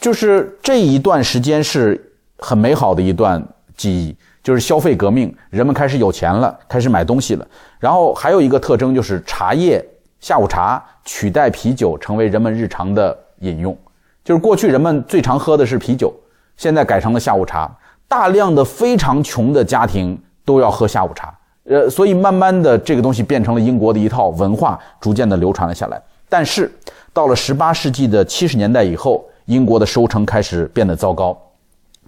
[0.00, 2.00] 就是这一段时间是
[2.38, 3.44] 很美好的一段
[3.76, 7.44] 记忆，就是消费革命，人们开始有钱了，开始买东西了。
[7.80, 9.84] 然后还有一个特征就是茶叶，
[10.20, 13.18] 下午茶取代啤酒，成为人们日常的。
[13.40, 13.76] 饮用，
[14.24, 16.14] 就是过去人们最常喝的是啤酒，
[16.56, 17.70] 现在改成了下午茶。
[18.08, 26.00] 大量的非常穷的家庭都要喝下午茶，呃，所以慢慢的这个东西变成了英国的一套文化，逐渐的流传了下来。
[26.28, 26.72] 但是
[27.12, 31.36] 到了十八世纪的七十年代以后，英国的收成开始变得糟糕，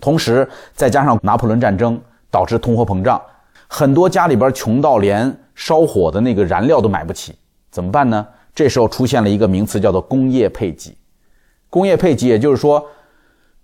[0.00, 2.00] 同时再加上拿破仑战争
[2.36, 3.18] 导致通货膨胀，
[3.66, 7.34] 很多家里边穷到连烧火的那个燃料都买不起，
[7.70, 8.26] 怎么办呢？
[8.54, 10.94] 这时候出现了一个名词，叫做工业配给。
[11.70, 12.86] 工业配给，也就是说，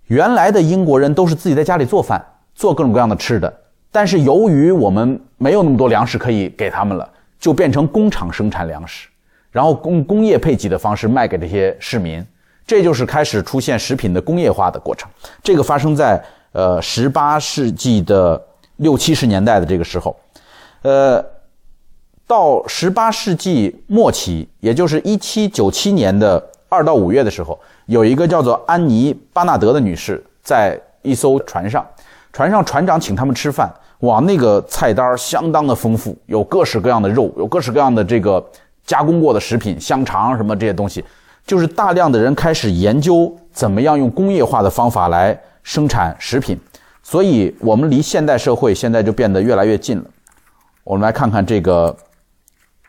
[0.07, 2.19] 原来的英国人都是自己在家里做饭，
[2.55, 3.61] 做各种各样的吃的。
[3.91, 7.07] 但是由于我们没有那么多粮食可以给他们了，
[7.39, 9.07] 就变成工厂生产粮食。
[9.51, 12.25] 然后工工业配给的方式卖给这些市民，
[12.65, 15.07] 这就是开始出现食品的工业化的过程。
[15.43, 16.19] 这个发生在
[16.53, 18.43] 呃十八世纪的
[18.83, 20.15] 六七十年代的这个时候，
[20.83, 21.25] 呃，
[22.27, 31.83] 到十八世纪末期，也就是一七九七年的二到五月的时候，有一个叫做安妮·巴纳德的女士在一艘船上，
[32.31, 38.45] 船上船长请他们吃饭，哇，那个菜单相当的丰富，有各式各样的肉，有各式各样的这个。
[38.85, 41.01] 加工过的食品、香肠什么这些东西，
[41.47, 46.59] 就是大量的人开始研究怎么样用工业化的方法来生产食品，
[47.03, 50.05] 所以我们离现代社会现在就变得越来越近了。
[50.83, 51.95] 我们来看看这个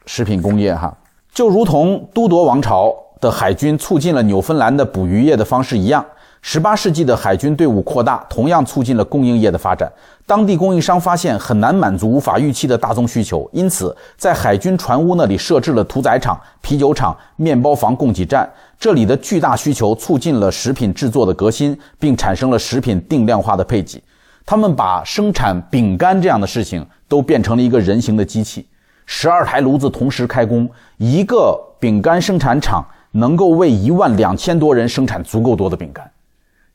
[0.07, 0.97] 食品工业哈，
[1.33, 6.05] 就如同都铎王朝的海军促进了纽芬兰的捕鱼业的方式一样。
[6.47, 9.91] 十八世纪的海军队伍扩大，同样促进了供应业的发展。
[10.27, 18.47] 当地供应商发现很难满足无法预期的大宗需求，因此在海军船坞那里设置了屠宰场、啤酒厂、面包房供给站。
[18.79, 24.05] 这里的巨大需求促进了食品制作的革新，并产生了食品定量化的配给。
[24.45, 28.69] 他们把生产饼干这样的事情都变成了一个人形的机器。
[29.07, 36.07] 十二台炉子同时开工，一个饼干生产厂能够为一万两千多人生产足够多的饼干。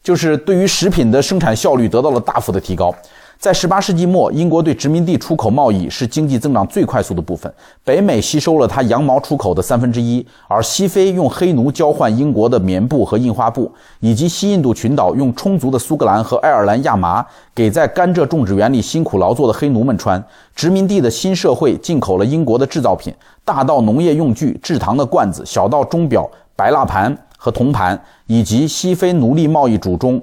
[0.03, 2.93] 就是对于食品的生产效率得到了大幅的提高。
[3.38, 7.49] 在18世纪末，英国对殖民地出口贸易是经济增长最快速的部分。
[7.85, 20.21] 北美吸收了它羊毛出口的三分之一，而西非用黑奴交换英国的棉布和印花布，以及西印度群岛用充足的苏格兰和爱尔兰亚麻给在甘蔗种植园里辛苦劳作的黑奴们穿。
[20.53, 23.13] 殖民地的新社会进口了英国的制造品，
[23.45, 27.17] 大到农业用具、制糖的罐子，小到钟表、白蜡盘。
[27.41, 30.21] 和铜盘，以及西非奴隶贸易主中，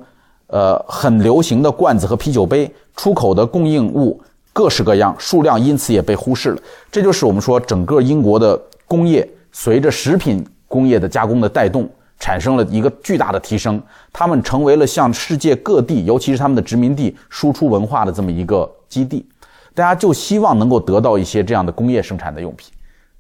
[0.49, 4.21] 呃，很流行的罐子和啤酒杯，出口的供应物
[4.53, 6.59] 各式各样，数量因此也被忽视了。
[6.93, 13.83] 这就是我们说整个英国的工业随着食品工业的加工的带动，产生了一个巨大的提升。
[14.13, 19.27] 他们成为了向世界各地，尤其是他们的殖民地输出文化的这么一个基地。
[19.75, 22.71] 大家就希望能够得到一些这样的工业生产的用品，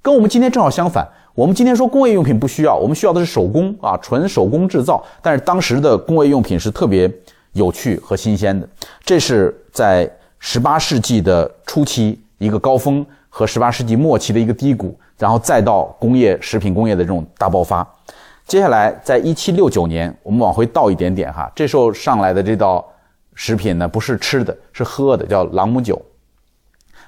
[0.03, 1.07] 跟我们今天正好相反。
[1.37, 5.05] 我们今天说工业用品不需要，我们需要的是手工啊，纯手工制造。
[5.20, 7.12] 但是当时的工业用品是特别
[7.53, 8.66] 有趣和新鲜的。
[9.05, 17.87] 这是在十八世纪的初期一个高峰和十八世纪末期的一个低谷，然后再到工业食品工业的这种大爆发。
[18.46, 22.83] 接下来，在一七六九年，我们往回倒一点点哈，这时候上来的这道
[23.35, 26.01] 食品呢，不是吃的，是喝的，叫朗姆酒。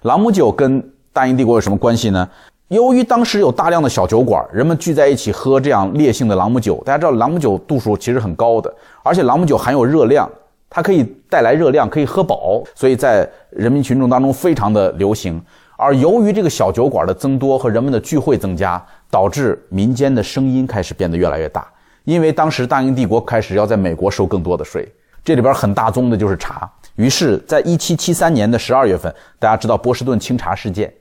[0.02, 2.28] 朗姆酒跟大英帝国有什么关系呢？
[2.68, 6.82] 由于当时有大量的小酒馆，人们聚在一起喝这样烈性的朗姆酒。
[6.84, 8.70] 大家知道，朗姆酒度数其实很高的，
[9.02, 10.30] 而且朗姆酒含有热量，
[10.68, 15.40] 它可以带来热量，可以喝饱，所以在人民群众当中非常的流行。
[15.78, 21.66] 而由于这个小酒馆的增多和人们的聚会增加，导致民间的声音开始变得越来越大。
[22.04, 24.86] 因为当时大英帝国开始要在美国收更多的税，
[25.24, 26.70] 这里边很大宗的就是茶。
[26.96, 30.92] 于是，在一七七三年的十二月份，大家知道波士顿清茶事件。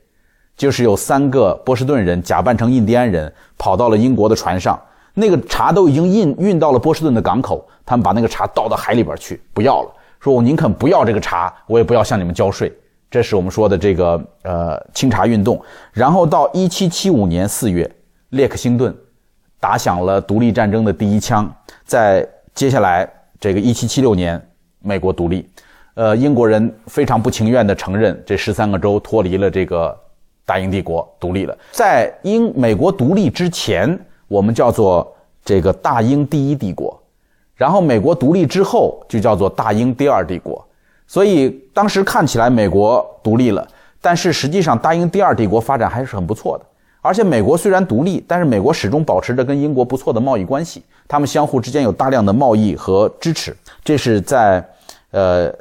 [0.58, 4.78] 就是有三个波士顿人假扮成印第安人，跑到了英国的船上，
[5.14, 9.90] 那个茶都已经运运到了波士顿的港口，他们把那个茶倒到海里边去，不要了，
[10.20, 12.76] 说我宁肯不要这个茶，我也不要向你们交税。
[13.12, 15.62] 这是我们说的这个呃清茶运动。
[15.94, 17.90] 然后到一七七五年四月，
[18.30, 18.94] 列克星顿
[19.60, 21.48] 打响了独立战争的第一枪。
[21.86, 23.08] 在接下来
[23.40, 24.42] 这个一七七六年，
[24.80, 25.48] 美国独立，
[25.94, 29.96] 呃，英国人非常不情愿地承认这十三个州脱离了这个。
[30.48, 36.98] 大英帝国独立了，在英美国独立之前，我们叫做这个大英第一帝国，
[37.54, 40.66] 然后美国独立之后就叫做大英第二帝国。
[41.06, 43.68] 所以当时看起来美国独立了，
[44.00, 46.66] 但是实际上大英第二帝国发展还是很不错的。
[47.02, 53.54] 而且美国虽然独立，但是美国始终保持着跟英国不错的贸易关系，他们相互之间有大量的贸易和支持。
[53.84, 54.66] 这是在
[55.12, 55.54] 呃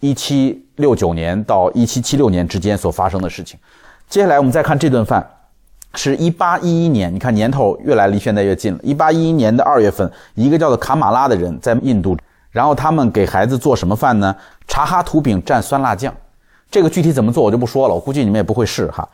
[0.00, 3.56] 一七六九年到一七七六年之间所发生的事情。
[4.08, 5.26] 接下来我们再看这顿饭，
[5.94, 8.78] 是一八一一年，你看年头越来离现在越近了。
[8.82, 12.16] 一八一一年的二月份，一个叫做卡马拉的人在印度，
[12.50, 14.34] 然后他们给孩子做什么饭呢？
[14.68, 16.14] 查哈图饼蘸酸辣酱。
[16.70, 19.08] 这个具体怎么做我就不说了，我估计你们也不会试哈。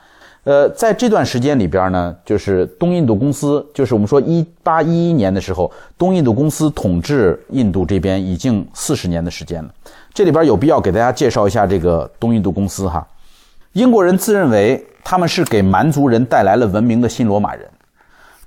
[0.44, 9.70] 呃，在这段时间里边呢，就是东印度公司，就是我们说一八一一年的时候，东印度公司统治印度这边已经四十年的时间了。
[10.14, 13.06] 这里边有必要给大家介绍一下这个东印度公司哈。
[13.72, 17.64] 英国人自认为他们是给蛮族人带来了文明的新罗马人。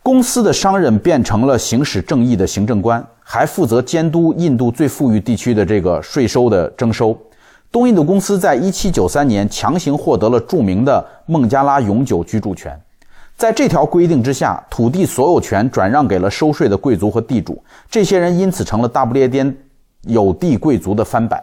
[0.02, 7.18] 公司的商人变成了行使正义的行政官，还负责监督印度最富裕地区的这个税收的征收。
[7.72, 12.78] 东印度公司在1793年强行获得了著名的孟加拉永久居住权。
[13.38, 19.56] 在这条规定之下，土地所有权转让给了收税的贵族和地主，这些人因此成了大不列颠
[20.02, 21.42] 有地贵族的翻版，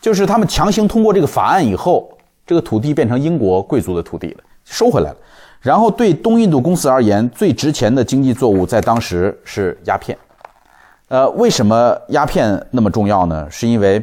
[0.00, 2.08] 就是他们强行通过这个法案以后，
[2.46, 5.16] 这个土地变成英国贵族的土地了，收回来了。
[5.60, 10.18] 然后对东印度公司而言，最值钱的经济作物在当时是鸦片。
[11.08, 13.46] 呃，为什么鸦片那么重要呢？
[13.50, 14.02] 是因为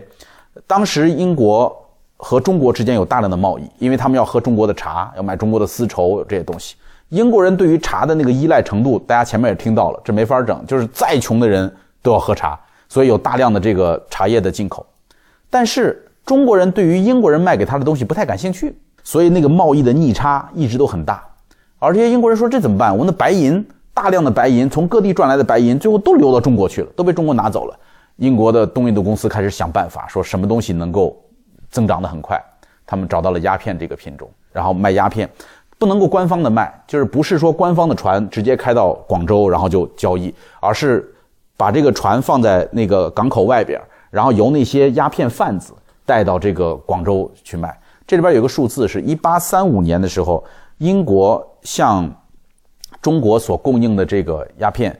[0.67, 1.75] 当时英国
[2.15, 6.75] 和中国之间有大量的贸易，因为他们要喝中国的茶，要买中国的丝绸这些东西。
[7.09, 11.69] 英国人对于茶的那个依赖程度，大家前面也听到了，这没法整，就是再穷的人
[12.01, 14.85] 都要喝茶，所以有大量的这个茶叶的进口。
[15.49, 21.23] 但是中国人对于英国人卖给他的东西不太感兴趣，所以那个贸易的逆差一直都很大。
[21.79, 22.95] 而这些英国人说这怎么办？
[22.95, 23.65] 我们的白银，
[23.95, 27.75] 大量的白银从各地赚来的白银，最后都流到中国去了，都被中国拿走了。
[28.17, 31.19] 英国的东印度公司开始想办法，说什么东西能够
[31.71, 32.39] 增长得很快，
[32.85, 35.27] 他们找到了鸦片这个品种，然后卖鸦片。
[35.79, 41.11] 不能够官方的卖，就是不是说官方的船直接开到广州，然后就交易，而是
[41.57, 45.73] 把这个船放在那个港口外边，然后由那些鸦片贩子
[46.09, 47.79] 带到这个广州去卖。
[48.07, 50.43] 这里边有个数字，是一八三五年的时候，
[50.79, 52.11] 英国向
[52.99, 54.99] 中国所供应的这个鸦片，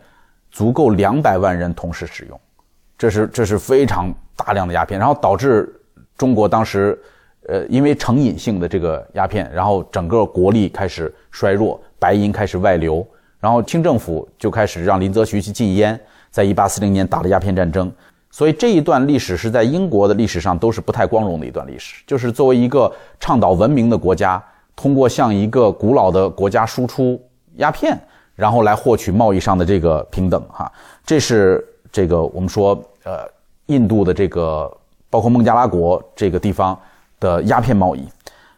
[0.51, 2.39] 足够两百万人同时使用，
[2.95, 5.81] 这是这是非常大量的鸦片，然后导致
[6.15, 6.95] 中国当时。
[7.47, 13.03] 呃，因为成瘾性的这个鸦片，然后整个国力开始衰弱，白银开始外流，
[13.39, 17.91] 然后清政府就开始让林则徐去禁烟，在一八四零年打了鸦片战争，
[18.31, 22.03] 所以这一段历史是在英国的历史上都是不太光荣的一段历史。
[22.07, 24.43] 就是作为一个倡导文明的国家，
[24.75, 27.21] 通过向一个古老的国家输出
[27.55, 27.99] 鸦片，
[28.35, 30.71] 然后来获取贸易上的这个平等，哈，
[31.05, 33.27] 这是这个我们说，呃，
[33.67, 34.71] 印度的这个
[35.09, 36.77] 包括孟加拉国这个地方。
[37.21, 38.07] 的鸦片贸易，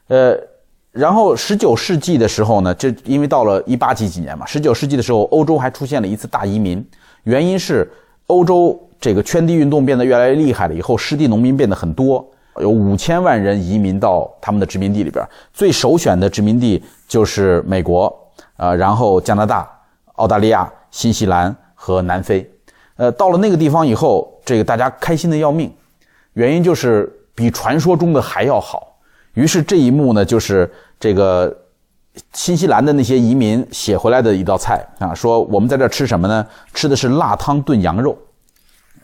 [0.09, 0.37] 呃，
[0.91, 6.87] 然后十九世纪的时候呢，这因为到了一八几几年嘛，十九世纪的时候，欧洲还出现了一次大移民，
[7.23, 7.91] 原因是
[8.27, 12.25] 欧洲这个圈地运动变得越来越厉害了，以后失地农民变得很多，
[12.61, 18.15] 有五千万人移民到他们的殖民地里边，最首选的殖民地就是美国，
[18.55, 19.69] 呃，然后加拿大、
[20.13, 22.49] 澳大利亚、新西兰和南非，
[22.95, 25.69] 呃，到了那个地方以后，这个大家开心的要命，
[26.33, 27.17] 原因就是。
[27.33, 28.95] 比传说中的还要好，
[29.33, 31.51] 于是这一幕呢，就是这个
[32.33, 36.45] 新西兰的那些移民写回来的一道菜啊，说我们在这吃什么呢？
[36.73, 38.15] 吃的是辣汤炖羊肉。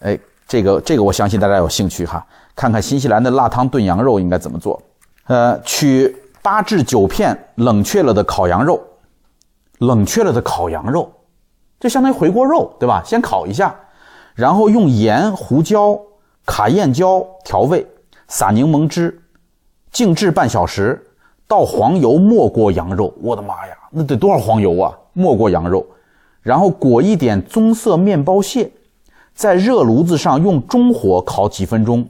[0.02, 4.82] 哎，这个这个我相信大家有兴趣哈，看看新西兰的辣汤炖羊肉应该怎么做。
[5.26, 8.82] 呃，取八至九片冷却了的烤羊肉，
[9.80, 11.12] 冷却了的烤羊肉，
[11.80, 13.02] 就相当于回锅肉，对吧？
[13.06, 13.76] 先烤一下，
[14.36, 16.00] 然后用盐、胡椒、
[16.46, 17.86] 卡宴椒调味。
[18.30, 19.22] 撒柠檬汁，
[19.90, 21.02] 静置半小时，
[21.48, 23.14] 倒黄油没过羊肉。
[23.22, 24.94] 我的妈呀，那得多少黄油啊！
[25.14, 25.88] 没过羊肉，
[26.42, 28.70] 然后裹一点棕色面包屑，
[29.38, 32.04] 在热炉子上用中火烤几分钟，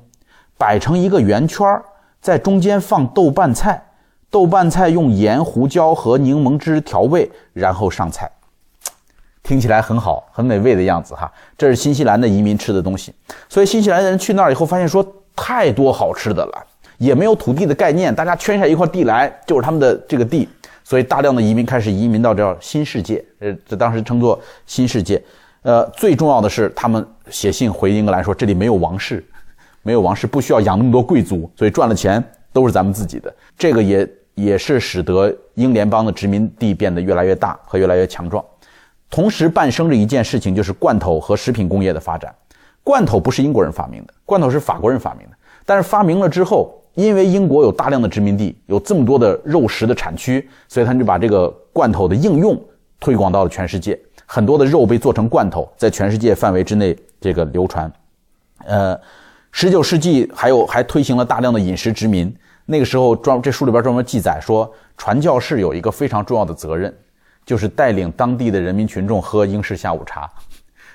[0.58, 1.84] 摆成一个圆圈儿
[2.22, 3.84] 在中间放豆瓣菜，
[4.32, 8.32] 豆瓣菜用盐、胡椒和柠檬汁调味，然后上菜。
[9.44, 11.30] 听起来很好，很美味的样子哈。
[11.58, 13.14] 这是新西兰的移民吃的东西，
[13.50, 15.06] 所以新西兰人去那儿以后发现说。
[15.40, 16.66] 太多好吃的了，
[16.98, 20.50] 也没有土地的概念，大家圈下一块地来就是他们的这个地，
[20.84, 25.24] 所以大量的移民开始移民到这新世界，呃，这当时称作新世界。
[25.62, 29.24] 呃，最重要的是他们写信回英格兰说这里没有王室，
[29.84, 33.34] 没有王室不需要养那么多贵族，所以赚了钱都是咱们自己的。
[33.58, 38.44] 这个也也是使得英联邦的殖民地变得越来越大和越来越强壮。
[39.10, 42.34] 同时伴生着一件事情，就是罐头和食品工业的发展。
[42.84, 45.36] 罐头不是英国人发明的，罐头是法国人发明的。
[45.66, 52.58] 但是发明了之后，因为英国有大量的殖民地，有这么多的肉食的产区，所以他们就把这个罐头的应用
[53.00, 53.98] 推广到了全世界。
[54.28, 57.92] 很多的肉被做成罐头，在全世界范围之内这个流传。
[58.66, 59.00] 呃，
[59.52, 62.32] 十九世纪还有还推行了大量的饮食殖民。
[62.66, 66.94] 那个时候专这书里边专门记载说，传教士有一个非常重要的责任，
[67.46, 70.30] 就是带领当地的人民群众喝英式下午茶。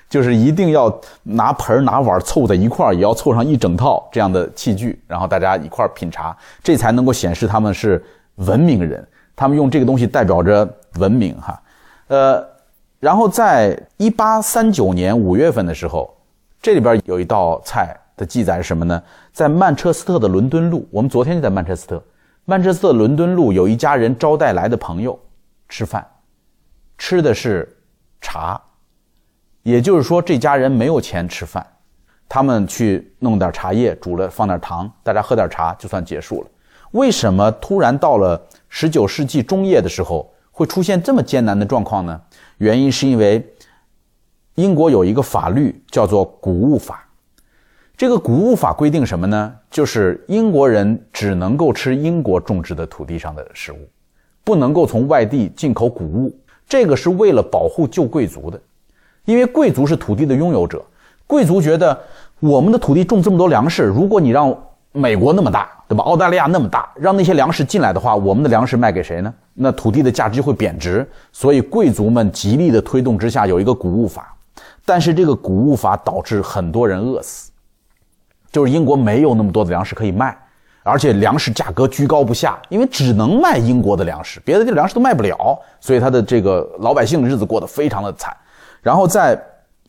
[0.07, 8.03] 就是一定要拿盆拿碗凑在一块儿，也要凑上一整套这样的器具，然后大家一块儿品茶，这才能够显示他们是
[8.35, 9.03] 文明人。
[9.35, 11.59] 他们用这个东西代表着文明，哈。
[12.09, 12.45] 呃，
[13.03, 16.09] 然后在一八三九年五月份的时候，
[16.61, 19.03] 这里边有一道菜的记载是什么呢？
[19.33, 22.01] 在曼彻斯特的伦敦路，我们昨天就在曼彻斯特，
[22.45, 25.19] 曼彻斯特伦敦路有一家人招待来的朋友
[25.67, 26.07] 吃饭，
[26.97, 27.77] 吃的是
[28.21, 28.57] 茶。
[29.63, 31.67] 也就是说，这家人没有钱吃饭，
[32.29, 36.47] 他们去弄点茶叶，煮了放点糖，大家喝点茶就算结束了。
[36.91, 42.21] 为什么突然到了十九世纪中叶的时候，会出现这么艰难的状况呢？
[42.57, 43.45] 原因是因为
[44.55, 47.07] 英国有一个法律叫做谷物法。
[47.95, 49.55] 这个谷物法规定什么呢？
[49.69, 53.77] 就是英国人只能够吃英国种植的土地上的食物，
[54.43, 56.35] 不能够从外地进口谷物。
[56.67, 58.59] 这个是为了保护旧贵族的，
[59.25, 60.83] 因为贵族是土地的拥有者，
[61.27, 61.97] 贵族觉得
[62.39, 64.55] 我们的土地种这么多粮食，如果你让
[64.93, 66.03] 美国那么大，对吧？
[66.03, 69.33] 澳大利亚那么大，让那些粮食进来的话，我们的粮食卖给谁呢？
[69.55, 71.07] 那土地的价值就会贬值。
[71.31, 74.33] 所以贵族们极力的推动之下，有一个谷物法，
[74.85, 77.51] 但是这个谷物法导致很多人饿死。
[78.51, 80.37] 就是英国没有那么多的粮食可以卖，
[80.83, 88.31] 而且粮食价格居高不下，因为只能卖英国的粮食，别的地粮食都卖不了，所以他的这个老百姓的日子过得非常的惨。
[88.79, 89.35] 然后在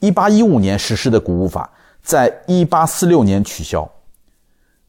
[0.00, 1.68] 1815年实施的谷物法，
[2.02, 3.86] 在1846年取消，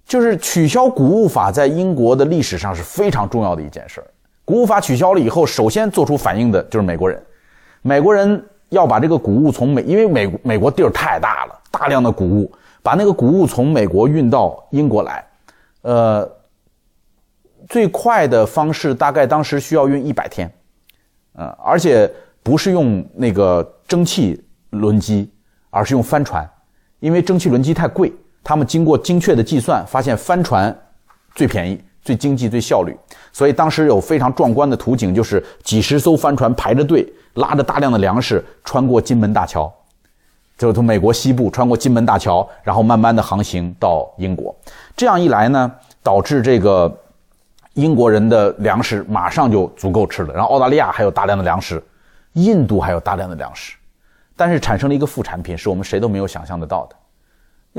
[0.06, 4.08] 就是取消谷物法在英国的历史上是非常重要的一件事儿。
[4.46, 7.22] 谷物法取消了以后，首先做出反应的就是美国人，
[7.82, 12.52] 美国人要把这个谷物从美，因为美美国地儿太大了，大量的谷物。
[12.84, 15.26] 把那个谷物从美国运到英国来，
[15.82, 16.32] 呃，
[17.68, 20.48] 最快的方式大概当时需要运一百天，
[21.34, 22.08] 呃，而且
[22.44, 24.40] 不是用那个蒸汽
[24.70, 25.34] 轮机，
[25.72, 26.48] 而是用帆船，
[27.00, 28.14] 因为蒸汽轮机太贵，
[28.46, 30.74] 他们经过精确的计算，发现帆船
[31.34, 32.96] 最便宜、最经济、最效率，
[33.34, 39.74] 所以当时有非常壮观的图景，就是几十艘帆船排着队，拉着大量的粮食穿过金门大桥。
[40.60, 44.56] 就从美国西部穿过金门大桥，然后慢慢的航行到英国。
[44.96, 45.72] 这样一来呢，
[46.04, 46.90] 导致这个
[47.74, 50.34] 英国人的粮食马上就足够吃了。
[50.36, 51.84] 然后澳大利亚还有大量的粮食，
[52.34, 53.76] 印度还有大量的粮食，
[54.38, 56.96] 但是产生了一个副产品，是我们谁都没有想象得到的。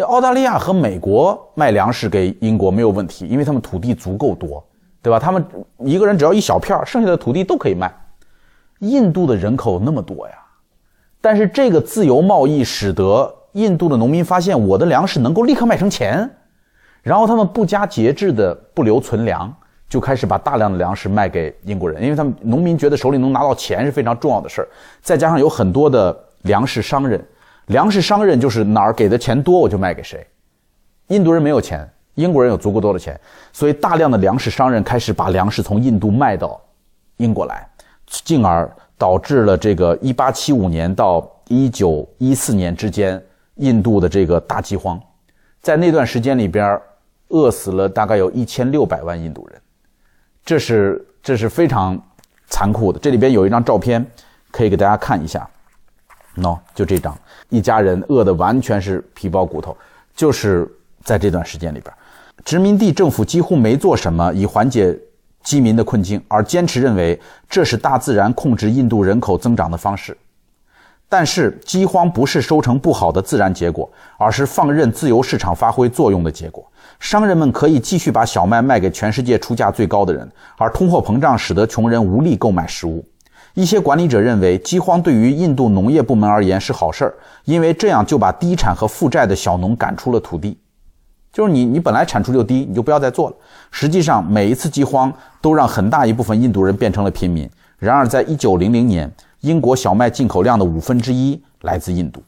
[0.05, 4.63] 澳大利亚和美国卖粮食给英国没有问题，因为他们土地足够多，
[5.01, 5.19] 对吧？
[5.19, 5.45] 他们
[5.79, 7.93] 一个人只要一小片剩下的土地都可以卖。
[8.81, 10.35] 印度的人口那么多呀。
[11.21, 16.31] 但是这个自由贸易使得印度的农民发现，我的粮食能够立刻卖成钱，
[17.03, 19.53] 然后他们不加节制的不留存粮，
[19.89, 24.69] 就开始把大量的粮食卖给英国人，因为他们农民觉得手里能拿到钱是非常重要的事儿。
[25.01, 27.27] 再加上有很多的粮食商人，
[27.67, 30.27] 粮食商人就是哪儿给的钱多我就卖给谁。
[31.09, 33.19] 印度人没有钱，英国人有足够多的钱，
[33.53, 36.61] 所以大量的粮食商人开始把粮食从印度卖到
[37.17, 37.69] 英国来，
[38.07, 38.71] 进而。
[38.99, 43.23] 导致了这个一八七五年到一九一四年之间，
[43.57, 44.99] 印度的这个大饥荒，
[45.61, 46.81] 在那段时间里边，
[47.29, 49.61] 饿死了大概有一千六百万印度人，
[50.47, 52.03] 这是这是非常
[52.47, 52.99] 残酷的。
[52.99, 54.03] 这里边有一张照片，
[54.51, 55.47] 可以给大家看一下
[56.43, 57.17] 喏，就这张，
[57.49, 59.77] 一家人饿的完全是皮包骨头，
[60.15, 60.71] 就是
[61.03, 61.93] 在这段时间里边，
[62.45, 64.99] 殖民地政府几乎没做什么以缓解。
[65.43, 67.17] 饥民的困境，而坚持认为
[67.49, 70.19] 这是大自然控制印度人口增长的方式。
[71.09, 76.69] 但是，饥荒不是收成不好的自然结果，而是放任自由市场发挥作用的结果。
[76.99, 80.29] 商人们可以继续把小麦卖给全世界出价最高的人，
[80.59, 83.07] 而通货膨胀使得穷人无力购买食物。
[83.57, 87.15] 一些管理者认为，饥荒对于印度农业部门而言是好事儿，
[87.47, 90.59] 因为这样就把低产和负债的小农赶出了土地。
[91.33, 93.37] 就是你，你本来产出就低，你就不要再做了。
[93.71, 97.49] 实际上，每一次饥荒都让很大一部分印度人变成了贫民。
[97.79, 102.23] 然而，在一九零零年，英国小麦进口量的五分之一来自印度。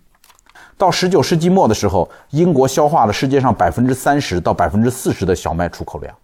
[0.78, 6.14] 到十九世纪末的时候，英国消化了世界上百分之三十到百分之四十的小麦出口量，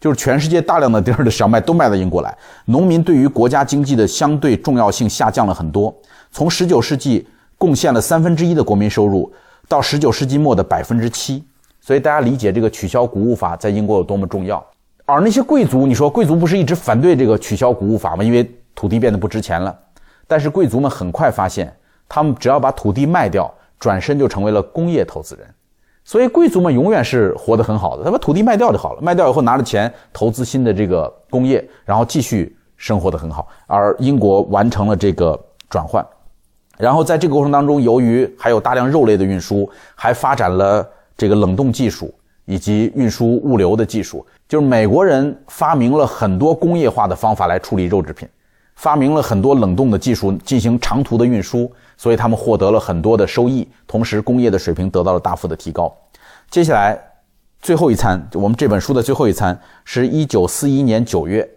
[0.00, 2.36] 就是全世界大量的地儿的小麦都卖到英国来。
[2.66, 5.94] 农民对于国家经济的相对重要性下降了很多，
[6.30, 7.26] 从十九世纪
[7.58, 9.32] 贡献了三分之一的国民收入，
[9.68, 11.44] 到十九世纪末的百分之七。
[11.80, 14.64] 所以大家理解这个取消谷物法在英国有多么重要，
[15.04, 18.24] 而那些贵族，你说贵族不是一直反对这个取消谷物法吗？
[18.24, 19.72] 因为土地变得不值钱了。
[20.26, 21.72] 但是贵族们很快发现，
[22.08, 25.46] 他们只要把土地卖掉，转身就成为了工业投资人。
[26.06, 33.48] 所以贵族们永远是活得很好的，他把土地卖掉就好了，卖掉以后拿着钱投资新的这个工业，然后继续生活得很好。
[33.66, 35.38] 而英国完成了这个
[35.68, 36.06] 转换，
[36.78, 40.88] 然后在这个过程当中，由于还有大量肉类的运输，还发展了。
[41.18, 42.12] 这个冷冻技术
[42.44, 48.28] 以及运输物流的技术，就是美国人发明了很多工业化的方法来处理肉制品，
[48.76, 55.94] 发明了很多冷冻的技术进行长途的运输，所以他们获得了很多的收益，同时工业的水平得到了大幅的提高。
[56.50, 56.98] 接下来，
[57.60, 61.48] 最后一餐，我们这本书的最后一餐是一九四一年九月，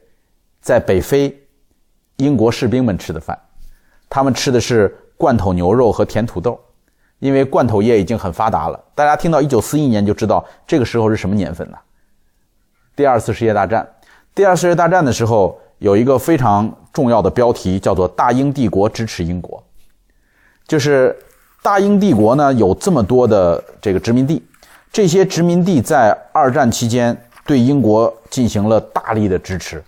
[0.61, 1.37] 在北非，
[2.15, 3.37] 英国士兵们吃的饭，
[4.09, 6.59] 他们吃的是罐头牛肉和甜土豆。
[7.19, 11.77] 因为罐头业已经很发达了，大家听到一九四一年就知道这个时候是什么年份了？
[12.95, 13.85] 第二次世界大战。
[14.33, 19.61] 第二次世界大战的时候，有一个非常重要的标题，叫做“大英帝国支持英国”，
[20.67, 21.17] 就是
[21.63, 24.45] 大英帝国呢有这么多的这个殖民地，
[24.91, 29.81] 这些殖民地在二战期间对英国进行了大力的支持，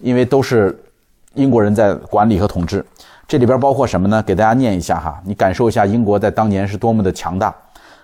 [0.00, 0.78] 因为都是
[1.32, 2.84] 英国人在管理和统治。
[3.26, 4.22] 这里边包括什么呢？
[4.22, 7.54] 给大家念一下哈，你感受一下英国在当年是多么的强大。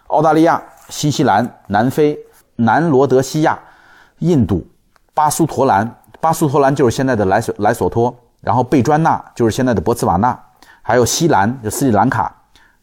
[0.07, 2.19] 澳大利亚、新西兰、南非、
[2.57, 3.59] 南罗德西亚、
[4.21, 4.67] 印度、
[5.13, 5.95] 巴苏陀兰。
[6.25, 10.35] 巴苏托兰就是现在的莱索莱索托，然后贝专纳就是现在的博茨瓦纳，
[10.81, 12.35] 还有西兰就斯里兰卡，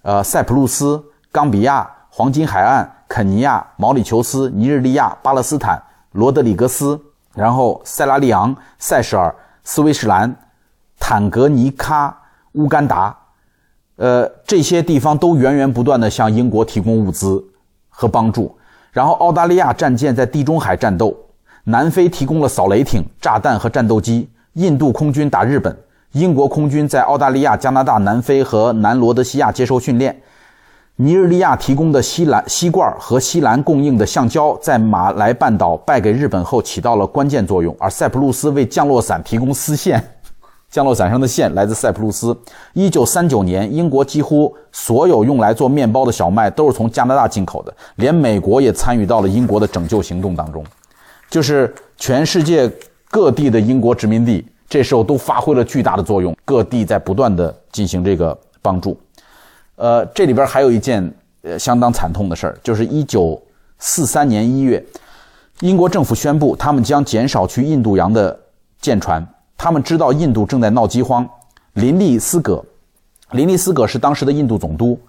[0.04, 5.82] 呃，塞浦路斯、冈比亚、黄金海岸、肯尼亚、毛里求斯、尼日利亚、巴勒斯坦、
[6.12, 7.02] 罗德里格斯，
[7.34, 10.36] 然后塞拉利昂、塞舌尔、斯威士兰、
[11.00, 12.16] 坦格尼卡、
[12.52, 13.18] 乌干达，
[13.96, 17.44] 呃，这些地方都源源不断的向英国提供物资
[17.90, 18.56] 和帮助，
[18.92, 21.18] 然后澳大利亚战舰在地中海战斗。
[21.66, 25.76] 南非提供了扫雷艇、炸弹和战斗机，印度空军打日本，
[26.14, 30.20] 英国空军在澳大利亚、加拿大、南非和南罗德西亚接受训练。
[30.98, 37.76] 尼日利亚提供的锡兰锡罐和锡兰供应的橡胶，在马来半岛败给日本后起到了关键作用。
[37.80, 40.04] 而塞浦路斯为降落伞提供丝线，
[40.70, 42.38] 降落伞上的线来自塞浦路斯。
[42.74, 50.64] 一九三九年，英国几乎所有用来做面包的小麦都是从加拿大进口的，连美国也参与到了英国的拯救行动当中。
[51.32, 52.70] 就是全世界
[53.10, 59.00] 各地的英国殖民地，这时候都发挥了巨大的作用，各地在不断的进行这个帮助。
[59.78, 61.12] 呃，这里边还有一件
[61.44, 63.42] 呃相当惨痛的事儿，就是一九
[63.80, 64.84] 四三年一月，
[65.62, 68.38] 英国政府宣布他们将减少去印度洋的
[68.82, 69.26] 舰船。
[69.58, 71.28] 他们知道印度正在闹饥荒。
[71.76, 72.62] 林利斯葛，
[73.32, 75.00] 林利斯葛是当时的印度总督，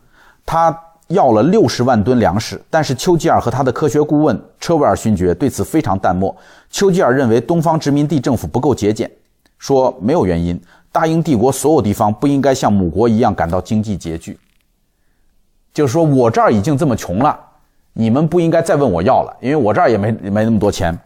[0.47, 0.79] 他。
[1.13, 6.35] 要了六十万吨粮食，但是丘吉尔和他的科学顾问车维尔勋爵对此非常淡漠。
[6.71, 9.11] 丘吉尔认为东方殖民地政府不够节俭，
[9.59, 10.61] 说没有原因，
[10.91, 14.39] 大英帝国所有地方不应该像母国一样感到经济拮据。
[15.73, 17.39] 就是说我这儿已经这么穷了，
[17.93, 20.99] 你们不应该再问我要了，因为我这儿也没没那么多钱。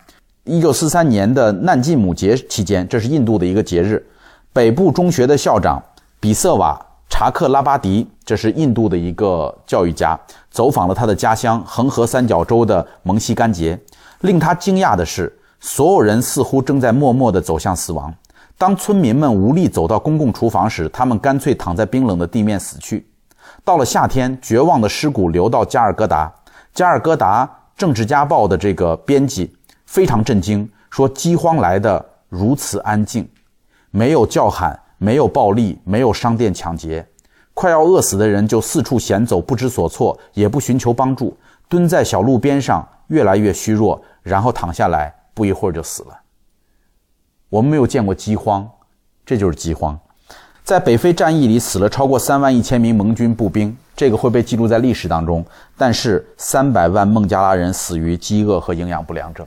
[0.44, 4.04] 一九四三年的难禁母节期间，这是印度的一个节日，
[4.52, 5.82] 北部中学的校长
[6.20, 6.80] 比瑟瓦。
[7.09, 10.18] 查克拉巴迪，这是印度的一个教育家，
[10.50, 13.78] 走访了他的家乡恒河三角洲的蒙西干杰。
[14.20, 18.12] 令他惊讶的是，所有人似乎正在默默地走向死亡。
[18.59, 23.07] 当村民们无力走到公共厨房时，他们干脆躺在冰冷的地面死去。
[23.64, 26.32] 到了夏天，绝望的尸骨流到加尔各答。
[26.72, 29.54] 加尔各答政治家报的这个编辑
[29.86, 33.28] 非常震惊，说：“饥荒来的如此安静，
[33.90, 37.07] 没有叫喊。”没有暴力，没有商店抢劫，
[37.55, 41.36] 快要饿死的人就四处闲走，不知所措，也不寻求帮助，
[41.68, 46.20] 蹲在小路边上，越来越虚弱，然后躺下来，不一会儿就死了。
[47.49, 48.68] 我们没有见过饥荒，
[49.24, 49.99] 这就是饥荒。
[50.64, 55.44] 在北非战役里死了超过三万一千名盟军步兵，这个会被记录在历史当中。
[55.78, 59.47] 但是三百万孟加拉人死于饥饿和营养不良症，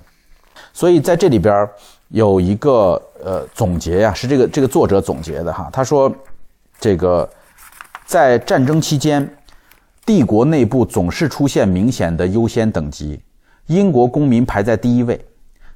[0.72, 1.68] 所以在这里边
[2.10, 5.70] 有一个呃总结呀，是这个这个作者总结的哈。
[5.72, 6.12] 他说，
[6.80, 7.28] 这个
[8.06, 9.28] 在战争期间，
[10.06, 13.22] 帝国内部总是出现明显的优先等级，
[13.68, 15.24] 英国公民排在第一位，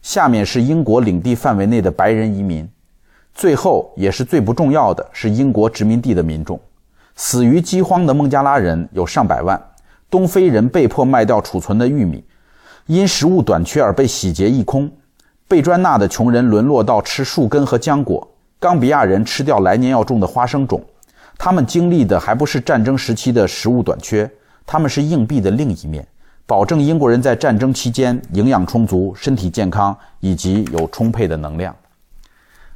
[0.01, 2.67] 下面是英国领地范围内的白人移民，
[3.36, 6.59] 最后也是最不重要的是英国殖民地的民众。
[7.15, 9.61] 死于饥荒的孟加拉人有上百万，
[10.09, 12.23] 东非人被迫卖掉储存的玉米，
[12.88, 14.91] 因食物短缺而被洗劫一空。
[15.47, 18.27] 贝专纳的穷人沦落到吃树根和浆果，
[18.59, 20.83] 冈比亚人吃掉来年要种的花生种。
[21.37, 24.29] 他们经历的还不是战争时期的食物短缺，
[24.65, 26.07] 他们是硬币的另一面，
[26.45, 31.75] 保证英国人在战争期间营养充足、身体健康以及有充沛的能量。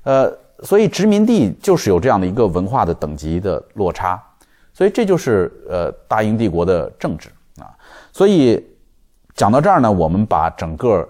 [0.04, 0.32] 呃，
[0.64, 4.22] 所以殖民地就是有这样的一个文化的等级的落差，
[4.74, 7.70] 所以这就是呃大英帝国的政治啊。
[8.12, 8.64] 所以
[9.36, 11.08] 讲到这儿呢，我们把整个。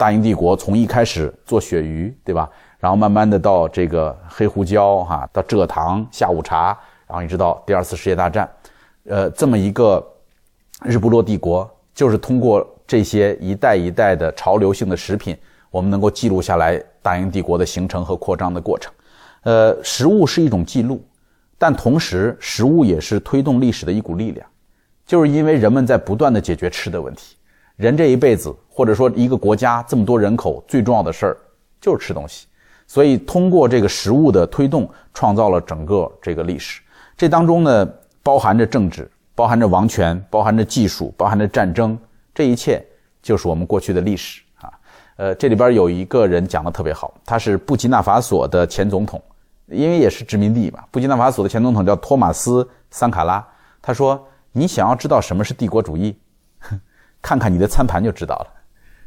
[0.00, 2.48] 大英帝国从一开始做鳕鱼，对吧？
[2.78, 6.74] 然后慢慢的到这个黑胡椒，哈，到蔗糖、下午茶，
[7.06, 8.48] 然后一直到第二次世界大战，
[9.04, 10.02] 呃，这么一个
[10.82, 15.36] 日不落帝国，就是通过这些一代一代的潮流性的食品，
[15.70, 18.90] 我们能够记录下来大英帝国的形成和扩张的过程。
[19.42, 21.04] 呃，食物是一种记录，
[21.58, 24.46] 但同时食物也是推动历史的一股力量，
[25.04, 27.36] 就是因为人们在不断的解决吃的问题。
[27.80, 31.36] 人这一辈子，或者说一个国家这么多人口，最重要的事儿
[31.80, 32.46] 就是吃东西。
[32.86, 36.82] 所以通过这个食物的推动，创造了整个这个历史。
[37.16, 37.88] 这当中呢，
[38.22, 41.98] 包含着政治，包含着王权，包含着技术，包含着战争，
[42.34, 42.84] 这一切
[43.22, 44.70] 就是我们过去的历史啊。
[45.16, 49.22] 呃，这里边有一个人讲的特别好，他是布基纳法索的前总统，
[49.68, 50.84] 因为也是殖民地嘛。
[50.90, 53.42] 布基纳法索的前总统叫托马斯·桑卡拉，
[53.80, 54.22] 他说
[54.52, 56.14] ：“你想要知道什么是帝国主义，
[57.22, 58.46] 看看你的餐盘就知道了。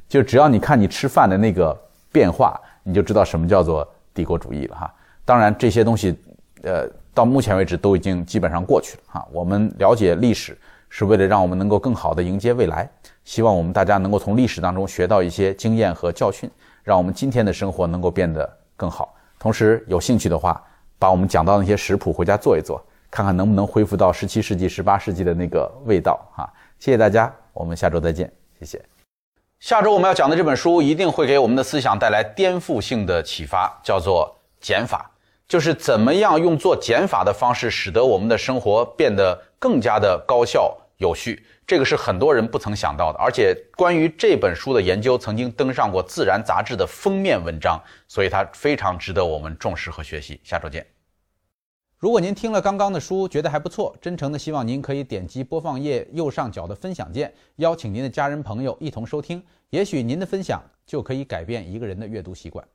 [0.08, 1.78] 就只要你看你吃饭的那个
[2.12, 4.94] 变化，你就知道什么叫做帝国主义了哈。
[5.26, 6.18] 当然这些东西，
[6.64, 9.28] 呃，到目前为止都已经基本上过去了哈。
[9.32, 10.58] 我们了解历史。”
[10.96, 12.88] 是为了让我们能够更好的迎接未来，
[13.24, 16.48] 希望我们大家能够从历史当中学到一些经验和教训，
[16.84, 18.48] 让我们今天的生活能够变得
[18.78, 19.12] 更好。
[19.40, 20.64] 同时，有兴趣的话，
[21.00, 26.48] 把我们讲到那些食谱回家做一做，看看能不能恢复到十七世纪、十八世纪的那个味道哈。
[26.78, 28.84] 谢谢大家，我们下周再见，谢谢。
[29.60, 35.10] 下周我们要讲的这本书一定会给我们的思想带来颠覆性的启发，叫做减法，
[35.48, 40.78] 就是怎么样用做减法的方式，使得我们的生活变得更加的高效。
[40.98, 43.20] 有序，这个是很多人不曾想到的。
[43.20, 50.40] 而且，关于这本书的研究曾经登上过《自然》杂志的封面文章，所以它非常值得我们重视和学习。
[50.46, 50.86] 下周见。
[52.04, 59.42] 如果您听了刚刚的书觉得还不错，真诚的希望您可以点击播放页右上角的分享键，邀请您的家人朋友一同收听。
[59.70, 62.68] 也许您的分享就可以改变一个人的阅读习惯。